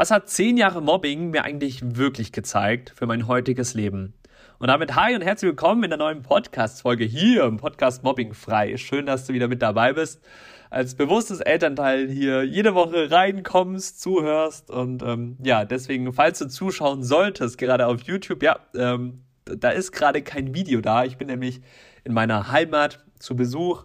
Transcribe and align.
Was 0.00 0.10
hat 0.10 0.30
zehn 0.30 0.56
Jahre 0.56 0.80
Mobbing 0.80 1.28
mir 1.28 1.44
eigentlich 1.44 1.82
wirklich 1.98 2.32
gezeigt 2.32 2.90
für 2.96 3.04
mein 3.04 3.28
heutiges 3.28 3.74
Leben? 3.74 4.14
Und 4.58 4.68
damit 4.68 4.94
hi 4.94 5.14
und 5.14 5.20
herzlich 5.20 5.50
willkommen 5.50 5.84
in 5.84 5.90
der 5.90 5.98
neuen 5.98 6.22
Podcast-Folge 6.22 7.04
hier 7.04 7.44
im 7.44 7.58
Podcast 7.58 8.02
Mobbing 8.02 8.32
frei. 8.32 8.78
Schön, 8.78 9.04
dass 9.04 9.26
du 9.26 9.34
wieder 9.34 9.46
mit 9.46 9.60
dabei 9.60 9.92
bist. 9.92 10.22
Als 10.70 10.94
bewusstes 10.94 11.40
Elternteil 11.40 12.08
hier 12.08 12.44
jede 12.44 12.74
Woche 12.74 13.10
reinkommst, 13.10 14.00
zuhörst 14.00 14.70
und 14.70 15.02
ähm, 15.02 15.36
ja, 15.44 15.66
deswegen, 15.66 16.10
falls 16.14 16.38
du 16.38 16.48
zuschauen 16.48 17.02
solltest, 17.02 17.58
gerade 17.58 17.86
auf 17.86 18.00
YouTube, 18.00 18.42
ja, 18.42 18.58
ähm, 18.74 19.24
da 19.44 19.68
ist 19.68 19.92
gerade 19.92 20.22
kein 20.22 20.54
Video 20.54 20.80
da. 20.80 21.04
Ich 21.04 21.18
bin 21.18 21.26
nämlich 21.26 21.60
in 22.04 22.14
meiner 22.14 22.50
Heimat 22.50 23.04
zu 23.18 23.36
Besuch 23.36 23.84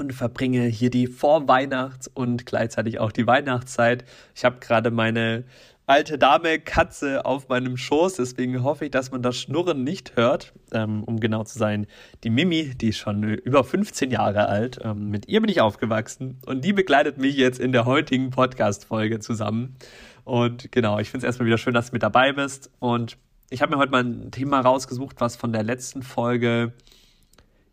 und 0.00 0.12
verbringe 0.12 0.64
hier 0.64 0.90
die 0.90 1.06
Vorweihnachts- 1.06 2.08
und 2.08 2.46
gleichzeitig 2.46 2.98
auch 2.98 3.12
die 3.12 3.26
Weihnachtszeit. 3.26 4.04
Ich 4.34 4.44
habe 4.44 4.58
gerade 4.58 4.90
meine 4.90 5.44
alte 5.86 6.18
Dame 6.18 6.60
Katze 6.60 7.24
auf 7.24 7.48
meinem 7.48 7.76
Schoß, 7.76 8.14
deswegen 8.14 8.62
hoffe 8.62 8.86
ich, 8.86 8.90
dass 8.90 9.10
man 9.10 9.22
das 9.22 9.36
Schnurren 9.36 9.84
nicht 9.84 10.16
hört. 10.16 10.52
Ähm, 10.72 11.04
um 11.04 11.20
genau 11.20 11.44
zu 11.44 11.58
sein, 11.58 11.86
die 12.24 12.30
Mimi, 12.30 12.74
die 12.76 12.88
ist 12.88 12.98
schon 12.98 13.22
über 13.24 13.64
15 13.64 14.10
Jahre 14.10 14.46
alt, 14.48 14.78
ähm, 14.82 15.10
mit 15.10 15.28
ihr 15.28 15.40
bin 15.40 15.50
ich 15.50 15.60
aufgewachsen 15.60 16.38
und 16.46 16.64
die 16.64 16.72
begleitet 16.72 17.18
mich 17.18 17.36
jetzt 17.36 17.58
in 17.60 17.72
der 17.72 17.84
heutigen 17.86 18.30
Podcast-Folge 18.30 19.18
zusammen. 19.18 19.76
Und 20.24 20.70
genau, 20.70 20.98
ich 20.98 21.10
finde 21.10 21.26
es 21.26 21.28
erstmal 21.28 21.46
wieder 21.46 21.58
schön, 21.58 21.74
dass 21.74 21.90
du 21.90 21.92
mit 21.92 22.02
dabei 22.02 22.32
bist. 22.32 22.70
Und 22.78 23.16
ich 23.50 23.62
habe 23.62 23.72
mir 23.72 23.78
heute 23.78 23.90
mal 23.90 24.04
ein 24.04 24.30
Thema 24.30 24.60
rausgesucht, 24.60 25.16
was 25.20 25.34
von 25.34 25.52
der 25.52 25.64
letzten 25.64 26.02
Folge 26.02 26.72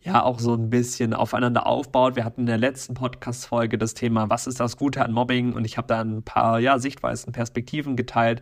ja 0.08 0.24
auch 0.24 0.40
so 0.40 0.54
ein 0.54 0.70
bisschen 0.70 1.14
aufeinander 1.14 1.68
aufbaut. 1.68 2.16
Wir 2.16 2.24
hatten 2.24 2.42
in 2.42 2.48
der 2.48 2.58
letzten 2.58 2.94
Podcast-Folge 2.94 3.78
das 3.78 3.94
Thema, 3.94 4.30
was 4.30 4.48
ist 4.48 4.60
das 4.60 4.78
Gute 4.78 5.04
an 5.04 5.12
Mobbing? 5.12 5.54
Und 5.54 5.66
ich 5.66 5.78
habe 5.78 5.88
da 5.88 6.00
ein 6.00 6.24
paar 6.24 6.60
ja, 6.60 6.80
Sichtweisen, 6.80 7.34
Perspektiven 7.34 7.98
geteilt. 7.98 8.42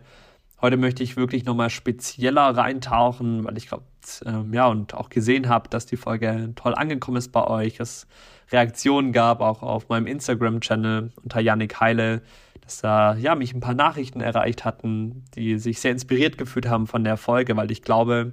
Heute 0.62 0.76
möchte 0.76 1.02
ich 1.02 1.16
wirklich 1.16 1.44
nochmal 1.44 1.68
spezieller 1.68 2.56
reintauchen, 2.56 3.44
weil 3.44 3.58
ich 3.58 3.66
glaube, 3.66 3.82
ähm, 4.24 4.54
ja, 4.54 4.68
und 4.68 4.94
auch 4.94 5.10
gesehen 5.10 5.48
habe, 5.48 5.68
dass 5.68 5.86
die 5.86 5.96
Folge 5.96 6.52
toll 6.54 6.74
angekommen 6.74 7.16
ist 7.16 7.32
bei 7.32 7.44
euch. 7.44 7.80
Es 7.80 8.06
Reaktionen 8.52 9.12
gab, 9.12 9.40
auch 9.40 9.62
auf 9.62 9.88
meinem 9.88 10.06
Instagram-Channel 10.06 11.10
unter 11.20 11.40
Yannick 11.40 11.80
Heile, 11.80 12.22
dass 12.60 12.80
da 12.80 13.16
ja 13.16 13.34
mich 13.34 13.52
ein 13.54 13.60
paar 13.60 13.74
Nachrichten 13.74 14.20
erreicht 14.20 14.64
hatten, 14.64 15.24
die 15.34 15.58
sich 15.58 15.80
sehr 15.80 15.90
inspiriert 15.90 16.38
gefühlt 16.38 16.68
haben 16.68 16.86
von 16.86 17.02
der 17.02 17.16
Folge, 17.16 17.56
weil 17.56 17.72
ich 17.72 17.82
glaube, 17.82 18.32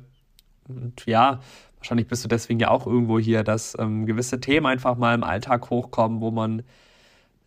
und 0.69 1.03
ja, 1.07 1.39
wahrscheinlich 1.83 2.07
bist 2.07 2.23
du 2.23 2.29
deswegen 2.29 2.61
ja 2.61 2.71
auch 2.71 2.87
irgendwo 2.87 3.19
hier, 3.19 3.43
dass 3.43 3.77
ähm, 3.77 4.05
gewisse 4.05 4.39
Themen 4.39 4.65
einfach 4.65 4.95
mal 4.95 5.13
im 5.13 5.23
Alltag 5.23 5.69
hochkommen, 5.69 6.21
wo 6.21 6.31
man 6.31 6.63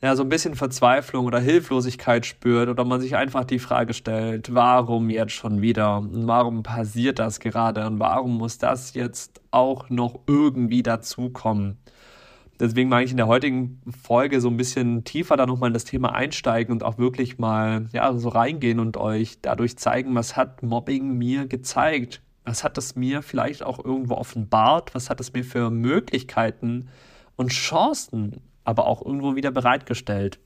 ja 0.03 0.15
so 0.15 0.25
ein 0.25 0.29
bisschen 0.29 0.55
Verzweiflung 0.55 1.25
oder 1.25 1.41
Hilflosigkeit 1.41 2.27
spürt 2.27 2.69
oder 2.69 2.85
man 2.85 3.01
sich 3.01 3.17
einfach 3.17 3.45
die 3.45 3.59
Frage 3.59 3.95
stellt, 3.95 4.55
warum 4.55 5.09
jetzt 5.09 5.33
schon 5.33 5.63
wieder 5.63 5.97
und 5.97 6.27
warum 6.27 6.63
passiert 6.63 7.19
das 7.19 7.41
gerade 7.41 7.87
und 7.87 7.99
warum 7.99 8.37
muss 8.37 8.59
das 8.59 8.93
jetzt 8.93 9.41
auch 9.53 9.89
noch 9.89 10.21
irgendwie 10.27 10.83
dazukommen. 10.83 11.79
Deswegen 12.61 12.91
mag 12.91 13.05
ich 13.05 13.11
in 13.11 13.17
der 13.17 13.27
heutigen 13.27 13.81
Folge 14.03 14.43
so 14.43 14.49
ein 14.49 14.59
bisschen 14.59 15.05
tiefer 15.05 15.39
da 15.39 15.47
nochmal 15.47 15.69
in 15.69 15.75
das 15.75 15.85
Thema 15.85 16.15
einsteigen 16.15 16.73
und 16.73 16.83
auch 16.83 16.99
wirklich 16.99 17.39
mal 17.39 17.87
ja 17.93 18.13
so 18.15 18.29
reingehen 18.29 18.81
und 18.81 18.99
euch 18.99 19.41
dadurch 19.41 19.79
zeigen, 19.79 20.15
was 20.15 20.37
hat 20.37 20.63
Mobbing 20.63 21.17
mir 21.17 21.47
gezeigt 21.47 22.21
was 22.47 22.65
hat 22.65 22.79
es 22.79 22.97
mir 22.97 23.23
vielleicht 23.23 23.63
auch 23.63 23.85
irgendwo 23.85 24.15
offenbart? 24.15 24.95
Was 24.95 25.11
hat 25.11 25.21
es 25.21 25.33
mir 25.33 25.45
für 25.45 25.71
Möglichkeiten 25.71 26.89
und 27.37 27.51
Chancen 27.51 28.41
aber 28.65 28.87
auch 28.87 29.05
irgendwo 29.05 29.37
wieder 29.37 29.51
bereitgestellt? 29.51 30.39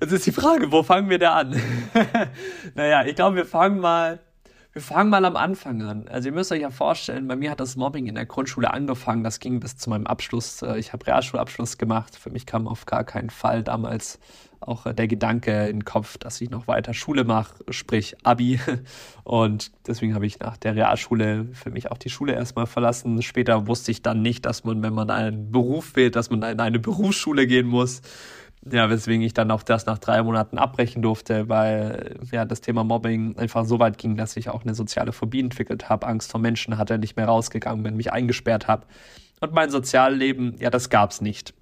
Jetzt 0.00 0.12
ist 0.12 0.26
die 0.26 0.32
Frage, 0.32 0.72
wo 0.72 0.82
fangen 0.82 1.10
wir 1.10 1.18
da 1.18 1.34
an? 1.34 1.60
naja, 2.74 3.04
ich 3.04 3.14
glaube, 3.14 3.36
wir 3.36 3.46
fangen 3.46 3.80
mal 3.80 4.20
wir 4.74 4.82
fangen 4.82 5.08
mal 5.08 5.24
am 5.24 5.36
Anfang 5.36 5.82
an. 5.82 6.08
Also 6.08 6.30
ihr 6.30 6.34
müsst 6.34 6.50
euch 6.50 6.62
ja 6.62 6.70
vorstellen, 6.70 7.28
bei 7.28 7.36
mir 7.36 7.52
hat 7.52 7.60
das 7.60 7.76
Mobbing 7.76 8.06
in 8.06 8.16
der 8.16 8.26
Grundschule 8.26 8.74
angefangen. 8.74 9.22
Das 9.22 9.38
ging 9.38 9.60
bis 9.60 9.76
zu 9.76 9.88
meinem 9.88 10.08
Abschluss. 10.08 10.62
Äh, 10.62 10.78
ich 10.78 10.92
habe 10.92 11.06
Realschulabschluss 11.06 11.78
gemacht. 11.78 12.16
Für 12.16 12.30
mich 12.30 12.44
kam 12.44 12.66
auf 12.66 12.84
gar 12.84 13.04
keinen 13.04 13.30
Fall 13.30 13.62
damals 13.62 14.18
auch 14.66 14.86
äh, 14.86 14.94
der 14.94 15.08
Gedanke 15.08 15.66
den 15.66 15.84
Kopf, 15.84 16.18
dass 16.18 16.40
ich 16.40 16.50
noch 16.50 16.66
weiter 16.66 16.94
Schule 16.94 17.24
mache, 17.24 17.54
sprich 17.70 18.16
Abi. 18.22 18.60
Und 19.24 19.70
deswegen 19.86 20.14
habe 20.14 20.26
ich 20.26 20.38
nach 20.38 20.56
der 20.56 20.74
Realschule 20.74 21.46
für 21.52 21.70
mich 21.70 21.90
auch 21.90 21.98
die 21.98 22.10
Schule 22.10 22.34
erstmal 22.34 22.66
verlassen. 22.66 23.22
Später 23.22 23.66
wusste 23.66 23.90
ich 23.90 24.02
dann 24.02 24.22
nicht, 24.22 24.46
dass 24.46 24.64
man, 24.64 24.82
wenn 24.82 24.94
man 24.94 25.10
einen 25.10 25.50
Beruf 25.50 25.96
wählt, 25.96 26.16
dass 26.16 26.30
man 26.30 26.42
in 26.42 26.60
eine 26.60 26.78
Berufsschule 26.78 27.46
gehen 27.46 27.66
muss 27.66 28.02
ja, 28.70 28.88
weswegen 28.88 29.22
ich 29.22 29.34
dann 29.34 29.50
auch 29.50 29.62
das 29.62 29.86
nach 29.86 29.98
drei 29.98 30.22
Monaten 30.22 30.58
abbrechen 30.58 31.02
durfte, 31.02 31.48
weil 31.48 32.18
ja 32.32 32.44
das 32.44 32.60
Thema 32.60 32.84
Mobbing 32.84 33.36
einfach 33.36 33.64
so 33.64 33.78
weit 33.78 33.98
ging, 33.98 34.16
dass 34.16 34.36
ich 34.36 34.48
auch 34.48 34.62
eine 34.62 34.74
soziale 34.74 35.12
Phobie 35.12 35.40
entwickelt 35.40 35.88
habe, 35.88 36.06
Angst 36.06 36.30
vor 36.30 36.40
Menschen 36.40 36.78
hatte, 36.78 36.98
nicht 36.98 37.16
mehr 37.16 37.26
rausgegangen 37.26 37.82
bin, 37.82 37.96
mich 37.96 38.12
eingesperrt 38.12 38.66
habe. 38.66 38.86
Und 39.40 39.52
mein 39.52 39.70
Sozialleben, 39.70 40.56
ja, 40.58 40.70
das 40.70 40.88
gab's 40.88 41.20
nicht. 41.20 41.52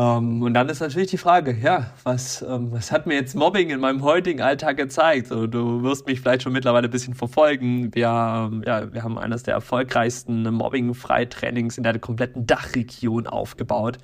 Ähm, 0.00 0.42
und 0.42 0.54
dann 0.54 0.68
ist 0.70 0.80
natürlich 0.80 1.10
die 1.10 1.18
Frage, 1.18 1.54
ja, 1.60 1.92
was, 2.04 2.40
ähm, 2.40 2.72
was 2.72 2.90
hat 2.90 3.06
mir 3.06 3.14
jetzt 3.14 3.34
Mobbing 3.34 3.68
in 3.68 3.80
meinem 3.80 4.02
heutigen 4.02 4.40
Alltag 4.40 4.78
gezeigt? 4.78 5.26
So, 5.26 5.46
du 5.46 5.82
wirst 5.82 6.06
mich 6.06 6.20
vielleicht 6.20 6.42
schon 6.42 6.54
mittlerweile 6.54 6.88
ein 6.88 6.90
bisschen 6.90 7.12
verfolgen. 7.12 7.94
Wir, 7.94 8.02
ja, 8.64 8.92
wir 8.92 9.02
haben 9.02 9.18
eines 9.18 9.42
der 9.42 9.52
erfolgreichsten 9.54 10.44
Mobbing-Freitrainings 10.54 11.76
in 11.76 11.84
der 11.84 11.98
kompletten 11.98 12.46
Dachregion 12.46 13.26
aufgebaut 13.26 13.98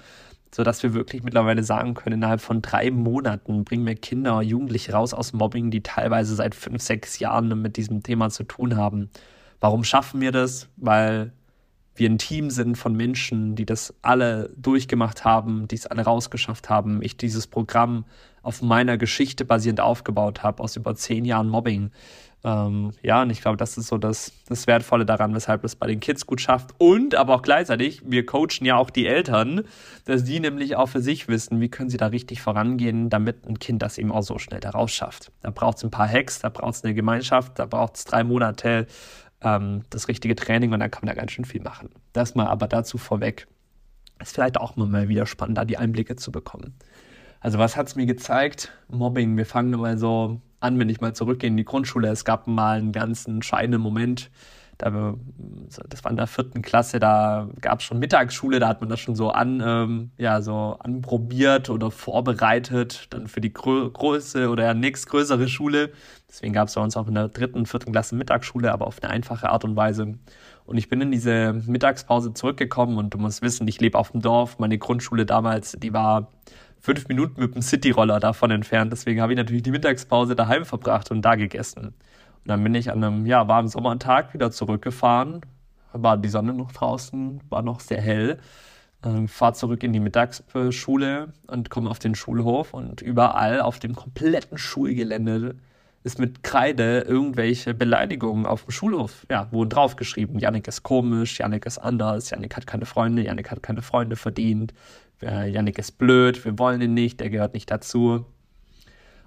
sodass 0.54 0.82
wir 0.82 0.94
wirklich 0.94 1.22
mittlerweile 1.22 1.62
sagen 1.62 1.92
können, 1.92 2.14
innerhalb 2.14 2.40
von 2.40 2.62
drei 2.62 2.90
Monaten 2.90 3.64
bringen 3.64 3.84
wir 3.84 3.94
Kinder, 3.94 4.40
Jugendliche 4.40 4.92
raus 4.92 5.12
aus 5.12 5.34
Mobbing, 5.34 5.70
die 5.70 5.82
teilweise 5.82 6.34
seit 6.34 6.54
fünf, 6.54 6.80
sechs 6.80 7.18
Jahren 7.18 7.60
mit 7.60 7.76
diesem 7.76 8.02
Thema 8.02 8.30
zu 8.30 8.44
tun 8.44 8.74
haben. 8.74 9.10
Warum 9.60 9.84
schaffen 9.84 10.22
wir 10.22 10.32
das? 10.32 10.68
Weil 10.76 11.32
wir 11.98 12.08
ein 12.08 12.18
Team 12.18 12.50
sind 12.50 12.76
von 12.76 12.94
Menschen, 12.94 13.56
die 13.56 13.66
das 13.66 13.94
alle 14.02 14.50
durchgemacht 14.56 15.24
haben, 15.24 15.68
die 15.68 15.76
es 15.76 15.86
alle 15.86 16.02
rausgeschafft 16.02 16.68
haben. 16.68 17.02
Ich 17.02 17.16
dieses 17.16 17.46
Programm 17.46 18.04
auf 18.42 18.62
meiner 18.62 18.96
Geschichte 18.96 19.44
basierend 19.44 19.80
aufgebaut 19.80 20.42
habe, 20.42 20.62
aus 20.62 20.76
über 20.76 20.94
zehn 20.94 21.24
Jahren 21.24 21.48
Mobbing. 21.48 21.90
Ähm, 22.44 22.92
ja, 23.02 23.22
und 23.22 23.30
ich 23.30 23.40
glaube, 23.40 23.56
das 23.56 23.76
ist 23.76 23.88
so 23.88 23.98
das, 23.98 24.30
das 24.48 24.68
Wertvolle 24.68 25.04
daran, 25.04 25.34
weshalb 25.34 25.64
es 25.64 25.74
bei 25.74 25.88
den 25.88 25.98
Kids 25.98 26.26
gut 26.26 26.40
schafft. 26.40 26.70
Und 26.78 27.16
aber 27.16 27.34
auch 27.34 27.42
gleichzeitig, 27.42 28.02
wir 28.04 28.24
coachen 28.24 28.64
ja 28.64 28.76
auch 28.76 28.90
die 28.90 29.06
Eltern, 29.08 29.64
dass 30.04 30.22
die 30.22 30.38
nämlich 30.38 30.76
auch 30.76 30.86
für 30.86 31.00
sich 31.00 31.26
wissen, 31.26 31.60
wie 31.60 31.68
können 31.68 31.90
sie 31.90 31.96
da 31.96 32.06
richtig 32.06 32.40
vorangehen, 32.40 33.10
damit 33.10 33.48
ein 33.48 33.58
Kind 33.58 33.82
das 33.82 33.98
eben 33.98 34.12
auch 34.12 34.22
so 34.22 34.38
schnell 34.38 34.60
da 34.60 34.70
rausschafft. 34.70 35.32
Da 35.42 35.50
braucht 35.50 35.78
es 35.78 35.84
ein 35.84 35.90
paar 35.90 36.08
Hacks, 36.08 36.38
da 36.38 36.48
braucht 36.48 36.76
es 36.76 36.84
eine 36.84 36.94
Gemeinschaft, 36.94 37.58
da 37.58 37.66
braucht 37.66 37.96
es 37.96 38.04
drei 38.04 38.22
Monate 38.22 38.86
ähm, 39.46 39.82
das 39.90 40.08
richtige 40.08 40.34
Training 40.34 40.72
und 40.72 40.80
dann 40.80 40.90
kann 40.90 41.02
man 41.04 41.14
da 41.14 41.20
ganz 41.20 41.32
schön 41.32 41.44
viel 41.44 41.62
machen. 41.62 41.90
Das 42.12 42.34
mal 42.34 42.48
aber 42.48 42.66
dazu 42.66 42.98
vorweg. 42.98 43.46
Ist 44.20 44.34
vielleicht 44.34 44.58
auch 44.58 44.76
mal 44.76 45.08
wieder 45.08 45.26
spannend, 45.26 45.58
da 45.58 45.64
die 45.64 45.78
Einblicke 45.78 46.16
zu 46.16 46.32
bekommen. 46.32 46.74
Also 47.40 47.58
was 47.58 47.76
hat 47.76 47.86
es 47.86 47.94
mir 47.94 48.06
gezeigt? 48.06 48.72
Mobbing, 48.88 49.36
wir 49.36 49.46
fangen 49.46 49.78
mal 49.78 49.98
so 49.98 50.40
an, 50.58 50.78
wenn 50.78 50.88
ich 50.88 51.00
mal 51.00 51.14
zurückgehe 51.14 51.48
in 51.48 51.56
die 51.56 51.64
Grundschule. 51.64 52.08
Es 52.08 52.24
gab 52.24 52.46
mal 52.46 52.78
einen 52.78 52.92
ganz 52.92 53.26
entscheidenden 53.26 53.80
Moment. 53.80 54.30
Da, 54.78 55.14
das 55.88 56.04
war 56.04 56.10
in 56.10 56.16
der 56.16 56.26
vierten 56.26 56.60
Klasse, 56.60 56.98
da 56.98 57.48
gab 57.62 57.80
es 57.80 57.84
schon 57.86 57.98
Mittagsschule, 57.98 58.58
da 58.58 58.68
hat 58.68 58.80
man 58.80 58.90
das 58.90 59.00
schon 59.00 59.16
so 59.16 59.30
an, 59.30 59.62
ähm, 59.64 60.10
ja, 60.18 60.42
so 60.42 60.76
anprobiert 60.78 61.70
oder 61.70 61.90
vorbereitet, 61.90 63.06
dann 63.10 63.26
für 63.26 63.40
die 63.40 63.52
Grö 63.52 63.90
Größe 63.90 64.50
oder 64.50 64.64
ja, 64.64 64.74
nächstgrößere 64.74 65.48
Schule. 65.48 65.92
Deswegen 66.28 66.52
gab 66.52 66.68
es 66.68 66.74
bei 66.74 66.82
uns 66.82 66.96
auch 66.96 67.08
in 67.08 67.14
der 67.14 67.28
dritten, 67.28 67.64
vierten 67.64 67.92
Klasse 67.92 68.16
Mittagsschule, 68.16 68.70
aber 68.72 68.86
auf 68.86 69.02
eine 69.02 69.10
einfache 69.10 69.48
Art 69.48 69.64
und 69.64 69.76
Weise. 69.76 70.18
Und 70.66 70.76
ich 70.76 70.88
bin 70.88 71.00
in 71.00 71.10
diese 71.10 71.54
Mittagspause 71.66 72.34
zurückgekommen 72.34 72.98
und 72.98 73.14
du 73.14 73.18
musst 73.18 73.40
wissen, 73.40 73.66
ich 73.68 73.80
lebe 73.80 73.96
auf 73.96 74.10
dem 74.10 74.20
Dorf. 74.20 74.58
Meine 74.58 74.78
Grundschule 74.78 75.24
damals, 75.24 75.72
die 75.72 75.92
war 75.92 76.32
fünf 76.80 77.08
Minuten 77.08 77.40
mit 77.40 77.54
dem 77.54 77.62
Cityroller 77.62 78.20
davon 78.20 78.50
entfernt. 78.50 78.92
Deswegen 78.92 79.20
habe 79.20 79.32
ich 79.32 79.36
natürlich 79.36 79.62
die 79.62 79.70
Mittagspause 79.70 80.36
daheim 80.36 80.64
verbracht 80.64 81.10
und 81.10 81.22
da 81.22 81.34
gegessen. 81.36 81.94
Und 82.46 82.50
dann 82.50 82.62
bin 82.62 82.76
ich 82.76 82.92
an 82.92 83.02
einem 83.02 83.26
ja, 83.26 83.48
warmen 83.48 83.66
Sommertag 83.66 84.32
wieder 84.32 84.52
zurückgefahren. 84.52 85.40
War 85.92 86.16
die 86.16 86.28
Sonne 86.28 86.54
noch 86.54 86.70
draußen, 86.70 87.40
war 87.48 87.62
noch 87.62 87.80
sehr 87.80 88.00
hell. 88.00 88.38
Ähm, 89.04 89.26
fahre 89.26 89.54
zurück 89.54 89.82
in 89.82 89.92
die 89.92 89.98
Mittagsschule 89.98 91.32
und 91.48 91.70
komme 91.70 91.90
auf 91.90 91.98
den 91.98 92.14
Schulhof 92.14 92.72
und 92.72 93.02
überall 93.02 93.60
auf 93.60 93.80
dem 93.80 93.96
kompletten 93.96 94.58
Schulgelände 94.58 95.56
ist 96.04 96.20
mit 96.20 96.44
Kreide 96.44 97.00
irgendwelche 97.00 97.74
Beleidigungen 97.74 98.46
auf 98.46 98.62
dem 98.62 98.70
Schulhof, 98.70 99.26
ja, 99.28 99.50
wurden 99.50 99.70
draufgeschrieben. 99.70 100.38
Janik 100.38 100.68
ist 100.68 100.84
komisch, 100.84 101.40
Janik 101.40 101.66
ist 101.66 101.78
anders, 101.78 102.30
Janik 102.30 102.56
hat 102.56 102.68
keine 102.68 102.86
Freunde, 102.86 103.24
Janik 103.24 103.50
hat 103.50 103.60
keine 103.60 103.82
Freunde 103.82 104.14
verdient, 104.14 104.72
Janik 105.20 105.78
ist 105.80 105.98
blöd, 105.98 106.44
wir 106.44 106.60
wollen 106.60 106.80
ihn 106.80 106.94
nicht, 106.94 107.18
der 107.18 107.28
gehört 107.28 107.54
nicht 107.54 107.68
dazu. 107.72 108.24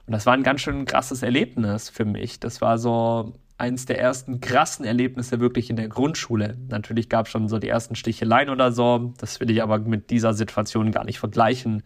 Und 0.09 0.13
das 0.13 0.25
war 0.25 0.33
ein 0.33 0.41
ganz 0.41 0.61
schön 0.61 0.85
krasses 0.85 1.21
Erlebnis 1.21 1.91
für 1.91 2.03
mich. 2.03 2.39
Das 2.39 2.61
war 2.61 2.79
so 2.79 3.35
eins 3.59 3.85
der 3.85 3.99
ersten 3.99 4.41
krassen 4.41 4.83
Erlebnisse 4.83 5.39
wirklich 5.39 5.69
in 5.69 5.75
der 5.75 5.87
Grundschule. 5.87 6.57
Natürlich 6.67 7.09
gab 7.09 7.27
es 7.27 7.31
schon 7.31 7.47
so 7.47 7.59
die 7.59 7.69
ersten 7.69 7.93
Sticheleien 7.93 8.49
oder 8.49 8.71
so. 8.71 9.13
Das 9.19 9.39
will 9.39 9.51
ich 9.51 9.61
aber 9.61 9.77
mit 9.77 10.09
dieser 10.09 10.33
Situation 10.33 10.91
gar 10.91 11.05
nicht 11.05 11.19
vergleichen. 11.19 11.83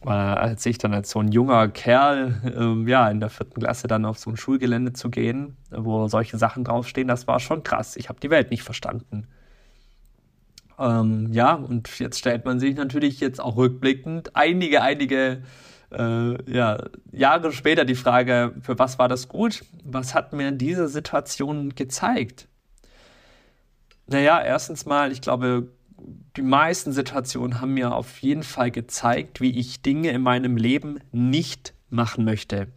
als 0.00 0.64
ich 0.64 0.78
dann 0.78 0.94
als 0.94 1.10
so 1.10 1.18
ein 1.20 1.30
junger 1.30 1.68
Kerl, 1.68 2.40
ähm, 2.56 2.88
ja, 2.88 3.10
in 3.10 3.20
der 3.20 3.28
vierten 3.28 3.60
Klasse 3.60 3.88
dann 3.88 4.06
auf 4.06 4.18
so 4.18 4.30
ein 4.30 4.38
Schulgelände 4.38 4.94
zu 4.94 5.10
gehen, 5.10 5.58
wo 5.70 6.08
solche 6.08 6.38
Sachen 6.38 6.64
draufstehen, 6.64 7.08
das 7.08 7.26
war 7.26 7.40
schon 7.40 7.62
krass. 7.62 7.96
Ich 7.96 8.08
habe 8.08 8.20
die 8.20 8.30
Welt 8.30 8.50
nicht 8.50 8.62
verstanden. 8.62 9.26
Ähm, 10.78 11.30
ja, 11.34 11.52
und 11.52 11.98
jetzt 11.98 12.20
stellt 12.20 12.46
man 12.46 12.58
sich 12.58 12.74
natürlich 12.74 13.20
jetzt 13.20 13.38
auch 13.38 13.58
rückblickend 13.58 14.34
einige, 14.34 14.80
einige 14.80 15.42
äh, 15.90 16.52
ja, 16.52 16.78
Jahre 17.12 17.52
später 17.52 17.84
die 17.84 17.94
Frage, 17.94 18.54
für 18.60 18.78
was 18.78 18.98
war 18.98 19.08
das 19.08 19.28
gut? 19.28 19.64
Was 19.84 20.14
hat 20.14 20.32
mir 20.32 20.52
diese 20.52 20.88
Situation 20.88 21.74
gezeigt? 21.74 22.48
Naja, 24.06 24.42
erstens 24.42 24.86
mal, 24.86 25.12
ich 25.12 25.20
glaube, 25.20 25.68
die 26.36 26.42
meisten 26.42 26.92
Situationen 26.92 27.60
haben 27.60 27.74
mir 27.74 27.94
auf 27.94 28.18
jeden 28.20 28.42
Fall 28.42 28.70
gezeigt, 28.70 29.40
wie 29.40 29.58
ich 29.58 29.82
Dinge 29.82 30.10
in 30.10 30.22
meinem 30.22 30.56
Leben 30.56 31.00
nicht 31.12 31.74
machen 31.90 32.24
möchte. 32.24 32.68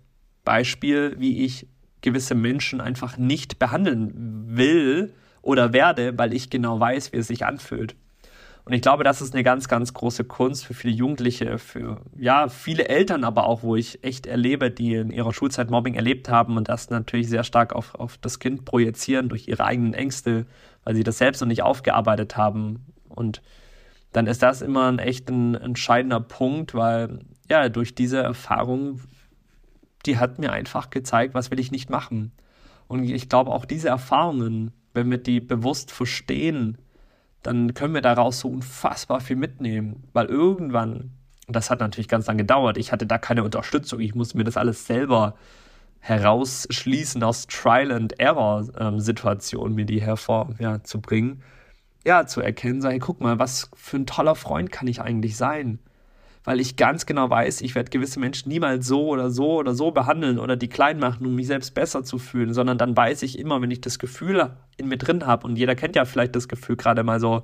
Beispiel, 0.43 1.15
wie 1.19 1.45
ich 1.45 1.67
gewisse 2.01 2.35
Menschen 2.35 2.81
einfach 2.81 3.17
nicht 3.17 3.59
behandeln 3.59 4.57
will 4.57 5.13
oder 5.41 5.73
werde, 5.73 6.17
weil 6.17 6.33
ich 6.33 6.49
genau 6.49 6.79
weiß, 6.79 7.13
wie 7.13 7.17
es 7.17 7.27
sich 7.27 7.45
anfühlt. 7.45 7.95
Und 8.71 8.75
ich 8.75 8.83
glaube, 8.83 9.03
das 9.03 9.21
ist 9.21 9.33
eine 9.33 9.43
ganz, 9.43 9.67
ganz 9.67 9.93
große 9.93 10.23
Kunst 10.23 10.65
für 10.65 10.73
viele 10.73 10.93
Jugendliche, 10.93 11.57
für 11.57 11.99
ja, 12.17 12.47
viele 12.47 12.87
Eltern 12.87 13.25
aber 13.25 13.45
auch, 13.45 13.63
wo 13.63 13.75
ich 13.75 14.01
echt 14.01 14.27
erlebe, 14.27 14.71
die 14.71 14.93
in 14.93 15.11
ihrer 15.11 15.33
Schulzeit 15.33 15.69
Mobbing 15.69 15.95
erlebt 15.95 16.29
haben 16.29 16.55
und 16.55 16.69
das 16.69 16.89
natürlich 16.89 17.27
sehr 17.27 17.43
stark 17.43 17.73
auf, 17.73 17.95
auf 17.95 18.17
das 18.17 18.39
Kind 18.39 18.63
projizieren 18.63 19.27
durch 19.27 19.49
ihre 19.49 19.65
eigenen 19.65 19.93
Ängste, 19.93 20.45
weil 20.85 20.95
sie 20.95 21.03
das 21.03 21.17
selbst 21.17 21.41
noch 21.41 21.49
nicht 21.49 21.63
aufgearbeitet 21.63 22.37
haben. 22.37 22.85
Und 23.09 23.41
dann 24.13 24.25
ist 24.25 24.41
das 24.41 24.61
immer 24.61 24.89
ein 24.89 24.99
echt 24.99 25.29
ein 25.29 25.55
entscheidender 25.55 26.21
Punkt, 26.21 26.73
weil 26.73 27.19
ja, 27.49 27.67
durch 27.67 27.93
diese 27.93 28.19
Erfahrung, 28.19 29.01
die 30.05 30.17
hat 30.17 30.39
mir 30.39 30.53
einfach 30.53 30.91
gezeigt, 30.91 31.33
was 31.33 31.51
will 31.51 31.59
ich 31.59 31.71
nicht 31.71 31.89
machen. 31.89 32.31
Und 32.87 33.03
ich 33.03 33.27
glaube, 33.27 33.51
auch 33.51 33.65
diese 33.65 33.89
Erfahrungen, 33.89 34.71
wenn 34.93 35.11
wir 35.11 35.17
die 35.17 35.41
bewusst 35.41 35.91
verstehen, 35.91 36.77
dann 37.43 37.73
können 37.73 37.93
wir 37.93 38.01
daraus 38.01 38.39
so 38.39 38.49
unfassbar 38.49 39.21
viel 39.21 39.35
mitnehmen. 39.35 40.07
Weil 40.13 40.27
irgendwann, 40.27 41.11
das 41.47 41.69
hat 41.69 41.79
natürlich 41.79 42.07
ganz 42.07 42.25
lange 42.27 42.43
gedauert, 42.43 42.77
ich 42.77 42.91
hatte 42.91 43.05
da 43.05 43.17
keine 43.17 43.43
Unterstützung, 43.43 43.99
ich 43.99 44.15
musste 44.15 44.37
mir 44.37 44.43
das 44.43 44.57
alles 44.57 44.85
selber 44.85 45.35
herausschließen 45.99 47.21
aus 47.23 47.47
Trial-and-Error-Situationen, 47.47 49.75
mir 49.75 49.85
die 49.85 50.01
hervorzubringen. 50.01 51.43
Ja, 52.05 52.21
ja, 52.21 52.25
zu 52.25 52.41
erkennen, 52.41 52.81
sei, 52.81 52.97
guck 52.97 53.21
mal, 53.21 53.37
was 53.37 53.69
für 53.75 53.97
ein 53.97 54.07
toller 54.07 54.33
Freund 54.35 54.71
kann 54.71 54.87
ich 54.87 55.01
eigentlich 55.01 55.37
sein? 55.37 55.77
Weil 56.43 56.59
ich 56.59 56.75
ganz 56.75 57.05
genau 57.05 57.29
weiß, 57.29 57.61
ich 57.61 57.75
werde 57.75 57.91
gewisse 57.91 58.19
Menschen 58.19 58.49
niemals 58.49 58.87
so 58.87 59.07
oder 59.07 59.29
so 59.29 59.59
oder 59.59 59.75
so 59.75 59.91
behandeln 59.91 60.39
oder 60.39 60.55
die 60.55 60.69
klein 60.69 60.97
machen, 60.97 61.25
um 61.25 61.35
mich 61.35 61.47
selbst 61.47 61.73
besser 61.75 62.03
zu 62.03 62.17
fühlen, 62.17 62.53
sondern 62.53 62.77
dann 62.79 62.97
weiß 62.97 63.21
ich 63.23 63.37
immer, 63.37 63.61
wenn 63.61 63.69
ich 63.69 63.81
das 63.81 63.99
Gefühl 63.99 64.51
in 64.77 64.87
mir 64.87 64.97
drin 64.97 65.27
habe, 65.27 65.45
und 65.45 65.55
jeder 65.55 65.75
kennt 65.75 65.95
ja 65.95 66.05
vielleicht 66.05 66.35
das 66.35 66.47
Gefühl, 66.47 66.77
gerade 66.77 67.03
mal 67.03 67.19
so, 67.19 67.43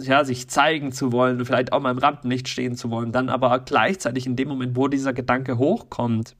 ja, 0.00 0.24
sich 0.24 0.48
zeigen 0.48 0.92
zu 0.92 1.12
wollen, 1.12 1.44
vielleicht 1.44 1.72
auch 1.72 1.80
mal 1.80 1.90
im 1.90 1.98
Rampenlicht 1.98 2.48
stehen 2.48 2.76
zu 2.76 2.90
wollen, 2.90 3.12
dann 3.12 3.28
aber 3.28 3.58
gleichzeitig 3.60 4.26
in 4.26 4.36
dem 4.36 4.48
Moment, 4.48 4.76
wo 4.76 4.88
dieser 4.88 5.12
Gedanke 5.12 5.58
hochkommt, 5.58 6.36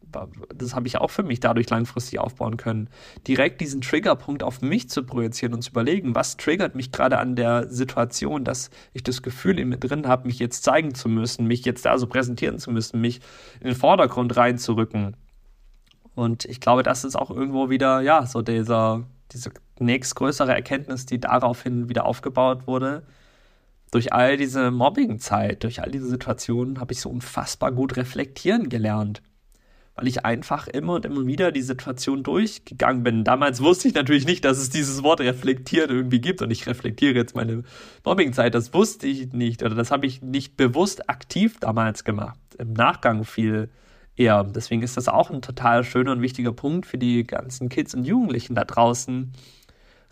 das 0.55 0.75
habe 0.75 0.87
ich 0.87 0.99
auch 0.99 1.11
für 1.11 1.23
mich 1.23 1.41
dadurch 1.41 1.69
langfristig 1.69 2.19
aufbauen 2.19 2.56
können, 2.56 2.88
direkt 3.27 3.61
diesen 3.61 3.81
Triggerpunkt 3.81 4.43
auf 4.43 4.62
mich 4.62 4.88
zu 4.88 5.05
projizieren 5.05 5.55
und 5.55 5.62
zu 5.62 5.71
überlegen, 5.71 6.15
was 6.15 6.37
triggert 6.37 6.75
mich 6.75 6.93
gerade 6.93 7.19
an 7.19 7.37
der 7.37 7.69
Situation, 7.71 8.44
dass 8.44 8.71
ich 8.93 9.03
das 9.03 9.23
Gefühl 9.23 9.59
in 9.59 9.69
mir 9.69 9.79
drin 9.79 10.06
habe, 10.06 10.27
mich 10.27 10.38
jetzt 10.38 10.65
zeigen 10.65 10.94
zu 10.94 11.09
müssen, 11.09 11.47
mich 11.47 11.65
jetzt 11.65 11.85
da 11.85 11.99
so 11.99 12.06
präsentieren 12.06 12.59
zu 12.59 12.71
müssen, 12.71 13.00
mich 13.00 13.21
in 13.61 13.67
den 13.67 13.77
Vordergrund 13.77 14.37
reinzurücken. 14.37 15.17
Und 16.15 16.47
ich 16.47 16.61
glaube, 16.61 16.83
das 16.83 17.05
ist 17.05 17.15
auch 17.15 17.31
irgendwo 17.31 17.69
wieder, 17.69 18.00
ja, 18.00 18.25
so 18.27 18.41
dieser, 18.41 19.05
diese 19.33 19.50
nächstgrößere 19.81 20.52
Erkenntnis, 20.52 21.06
die 21.06 21.20
daraufhin 21.20 21.88
wieder 21.88 22.06
aufgebaut 22.06 22.67
wurde. 22.67 23.02
Durch 23.90 24.12
all 24.12 24.37
diese 24.37 24.70
Mobbing-Zeit, 24.70 25.62
durch 25.62 25.81
all 25.81 25.90
diese 25.90 26.08
Situationen 26.08 26.81
habe 26.81 26.93
ich 26.93 27.00
so 27.00 27.08
unfassbar 27.08 27.73
gut 27.73 27.96
reflektieren 27.96 28.69
gelernt. 28.69 29.23
Weil 29.94 30.08
ich 30.08 30.26
einfach 30.26 30.67
immer 30.67 30.94
und 30.94 31.06
immer 31.06 31.26
wieder 31.26 31.52
die 31.52 31.62
Situation 31.62 32.23
durchgegangen 32.23 33.02
bin. 33.02 33.25
Damals 33.25 33.62
wusste 33.62 33.88
ich 33.88 33.94
natürlich 33.94 34.26
nicht, 34.26 34.44
dass 34.44 34.58
es 34.58 34.69
dieses 34.69 35.02
Wort 35.02 35.20
reflektieren 35.20 35.88
irgendwie 35.88 36.20
gibt 36.20 36.43
und 36.43 36.50
ich 36.50 36.67
reflektiere 36.67 37.14
jetzt 37.14 37.34
meine 37.34 37.62
Mobbing-Zeit. 38.05 38.55
Das 38.55 38.75
wusste 38.75 39.06
ich 39.06 39.32
nicht 39.32 39.62
oder 39.62 39.75
das 39.75 39.90
habe 39.90 40.06
ich 40.06 40.20
nicht 40.20 40.56
bewusst 40.58 41.08
aktiv 41.08 41.58
damals 41.61 42.05
gemacht. 42.05 42.38
Im 42.58 42.75
Nachgang 42.75 43.25
viel 43.25 43.70
eher. 44.17 44.44
Deswegen 44.44 44.82
ist 44.82 44.96
das 44.96 45.08
auch 45.08 45.31
ein 45.31 45.43
total 45.43 45.84
schöner 45.84 46.12
und 46.12 46.23
wichtiger 46.23 46.52
Punkt 46.52 46.87
für 46.87 46.99
die 46.99 47.25
ganzen 47.25 47.69
Kids 47.69 47.94
und 47.94 48.05
Jugendlichen 48.05 48.55
da 48.55 48.64
draußen, 48.64 49.32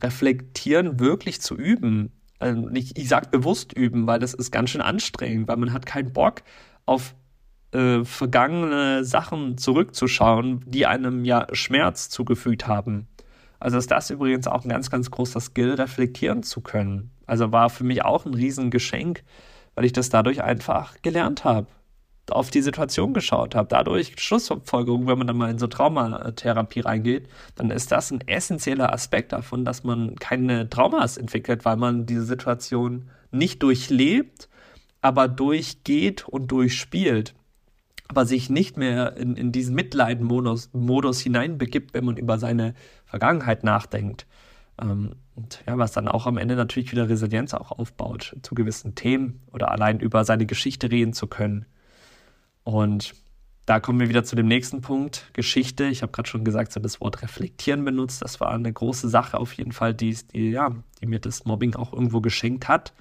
Reflektieren 0.04 1.00
wirklich 1.00 1.40
zu 1.40 1.56
üben. 1.56 2.12
Also 2.38 2.68
ich, 2.74 2.96
ich 2.96 3.08
sage 3.08 3.28
bewusst 3.30 3.72
üben, 3.72 4.06
weil 4.06 4.18
das 4.18 4.34
ist 4.34 4.50
ganz 4.52 4.70
schön 4.70 4.80
anstrengend, 4.80 5.48
weil 5.48 5.56
man 5.56 5.72
hat 5.72 5.86
keinen 5.86 6.12
Bock 6.12 6.42
auf 6.86 7.14
äh, 7.72 8.04
vergangene 8.04 9.04
Sachen 9.04 9.58
zurückzuschauen, 9.58 10.62
die 10.66 10.86
einem 10.86 11.24
ja 11.24 11.46
Schmerz 11.52 12.10
zugefügt 12.10 12.66
haben. 12.68 13.08
Also 13.58 13.78
ist 13.78 13.90
das 13.90 14.10
übrigens 14.10 14.46
auch 14.46 14.64
ein 14.64 14.68
ganz, 14.68 14.90
ganz 14.90 15.10
großer 15.10 15.40
Skill, 15.40 15.74
reflektieren 15.74 16.42
zu 16.42 16.60
können. 16.60 17.10
Also 17.26 17.50
war 17.50 17.70
für 17.70 17.84
mich 17.84 18.04
auch 18.04 18.26
ein 18.26 18.34
Riesengeschenk, 18.34 19.24
weil 19.74 19.86
ich 19.86 19.92
das 19.92 20.10
dadurch 20.10 20.42
einfach 20.42 21.00
gelernt 21.02 21.44
habe 21.44 21.66
auf 22.30 22.50
die 22.50 22.62
Situation 22.62 23.12
geschaut 23.12 23.54
habe. 23.54 23.68
Dadurch 23.68 24.14
Schlussfolgerung, 24.18 25.06
wenn 25.06 25.18
man 25.18 25.26
dann 25.26 25.36
mal 25.36 25.50
in 25.50 25.58
so 25.58 25.66
Traumatherapie 25.66 26.80
reingeht, 26.80 27.28
dann 27.56 27.70
ist 27.70 27.92
das 27.92 28.10
ein 28.10 28.26
essentieller 28.26 28.92
Aspekt 28.92 29.32
davon, 29.32 29.64
dass 29.64 29.84
man 29.84 30.16
keine 30.16 30.68
Traumas 30.70 31.16
entwickelt, 31.16 31.64
weil 31.64 31.76
man 31.76 32.06
diese 32.06 32.24
Situation 32.24 33.10
nicht 33.30 33.62
durchlebt, 33.62 34.48
aber 35.02 35.28
durchgeht 35.28 36.26
und 36.26 36.50
durchspielt. 36.50 37.34
Aber 38.08 38.26
sich 38.26 38.50
nicht 38.50 38.76
mehr 38.76 39.16
in, 39.16 39.36
in 39.36 39.50
diesen 39.50 39.74
Mitleiden-Modus 39.74 40.70
Modus 40.72 41.20
hineinbegibt, 41.20 41.94
wenn 41.94 42.04
man 42.04 42.16
über 42.16 42.38
seine 42.38 42.74
Vergangenheit 43.06 43.64
nachdenkt. 43.64 44.26
Ähm, 44.80 45.16
und 45.34 45.62
ja, 45.66 45.78
was 45.78 45.92
dann 45.92 46.08
auch 46.08 46.26
am 46.26 46.36
Ende 46.36 46.54
natürlich 46.54 46.92
wieder 46.92 47.08
Resilienz 47.08 47.54
auch 47.54 47.72
aufbaut 47.72 48.36
zu 48.42 48.54
gewissen 48.54 48.94
Themen 48.94 49.42
oder 49.52 49.70
allein 49.70 50.00
über 50.00 50.24
seine 50.24 50.46
Geschichte 50.46 50.90
reden 50.90 51.12
zu 51.12 51.26
können. 51.26 51.66
Und 52.64 53.14
da 53.66 53.80
kommen 53.80 54.00
wir 54.00 54.08
wieder 54.08 54.24
zu 54.24 54.36
dem 54.36 54.46
nächsten 54.46 54.82
Punkt, 54.82 55.30
Geschichte. 55.32 55.84
Ich 55.84 56.02
habe 56.02 56.12
gerade 56.12 56.28
schon 56.28 56.44
gesagt, 56.44 56.72
so 56.72 56.80
das 56.80 57.00
Wort 57.00 57.22
reflektieren 57.22 57.84
benutzt. 57.84 58.20
Das 58.20 58.40
war 58.40 58.50
eine 58.50 58.72
große 58.72 59.08
Sache 59.08 59.38
auf 59.38 59.52
jeden 59.54 59.72
Fall, 59.72 59.94
die, 59.94 60.16
die, 60.34 60.50
ja, 60.50 60.70
die 61.00 61.06
mir 61.06 61.20
das 61.20 61.44
Mobbing 61.44 61.74
auch 61.74 61.92
irgendwo 61.92 62.20
geschenkt 62.20 62.68
hat, 62.68 62.92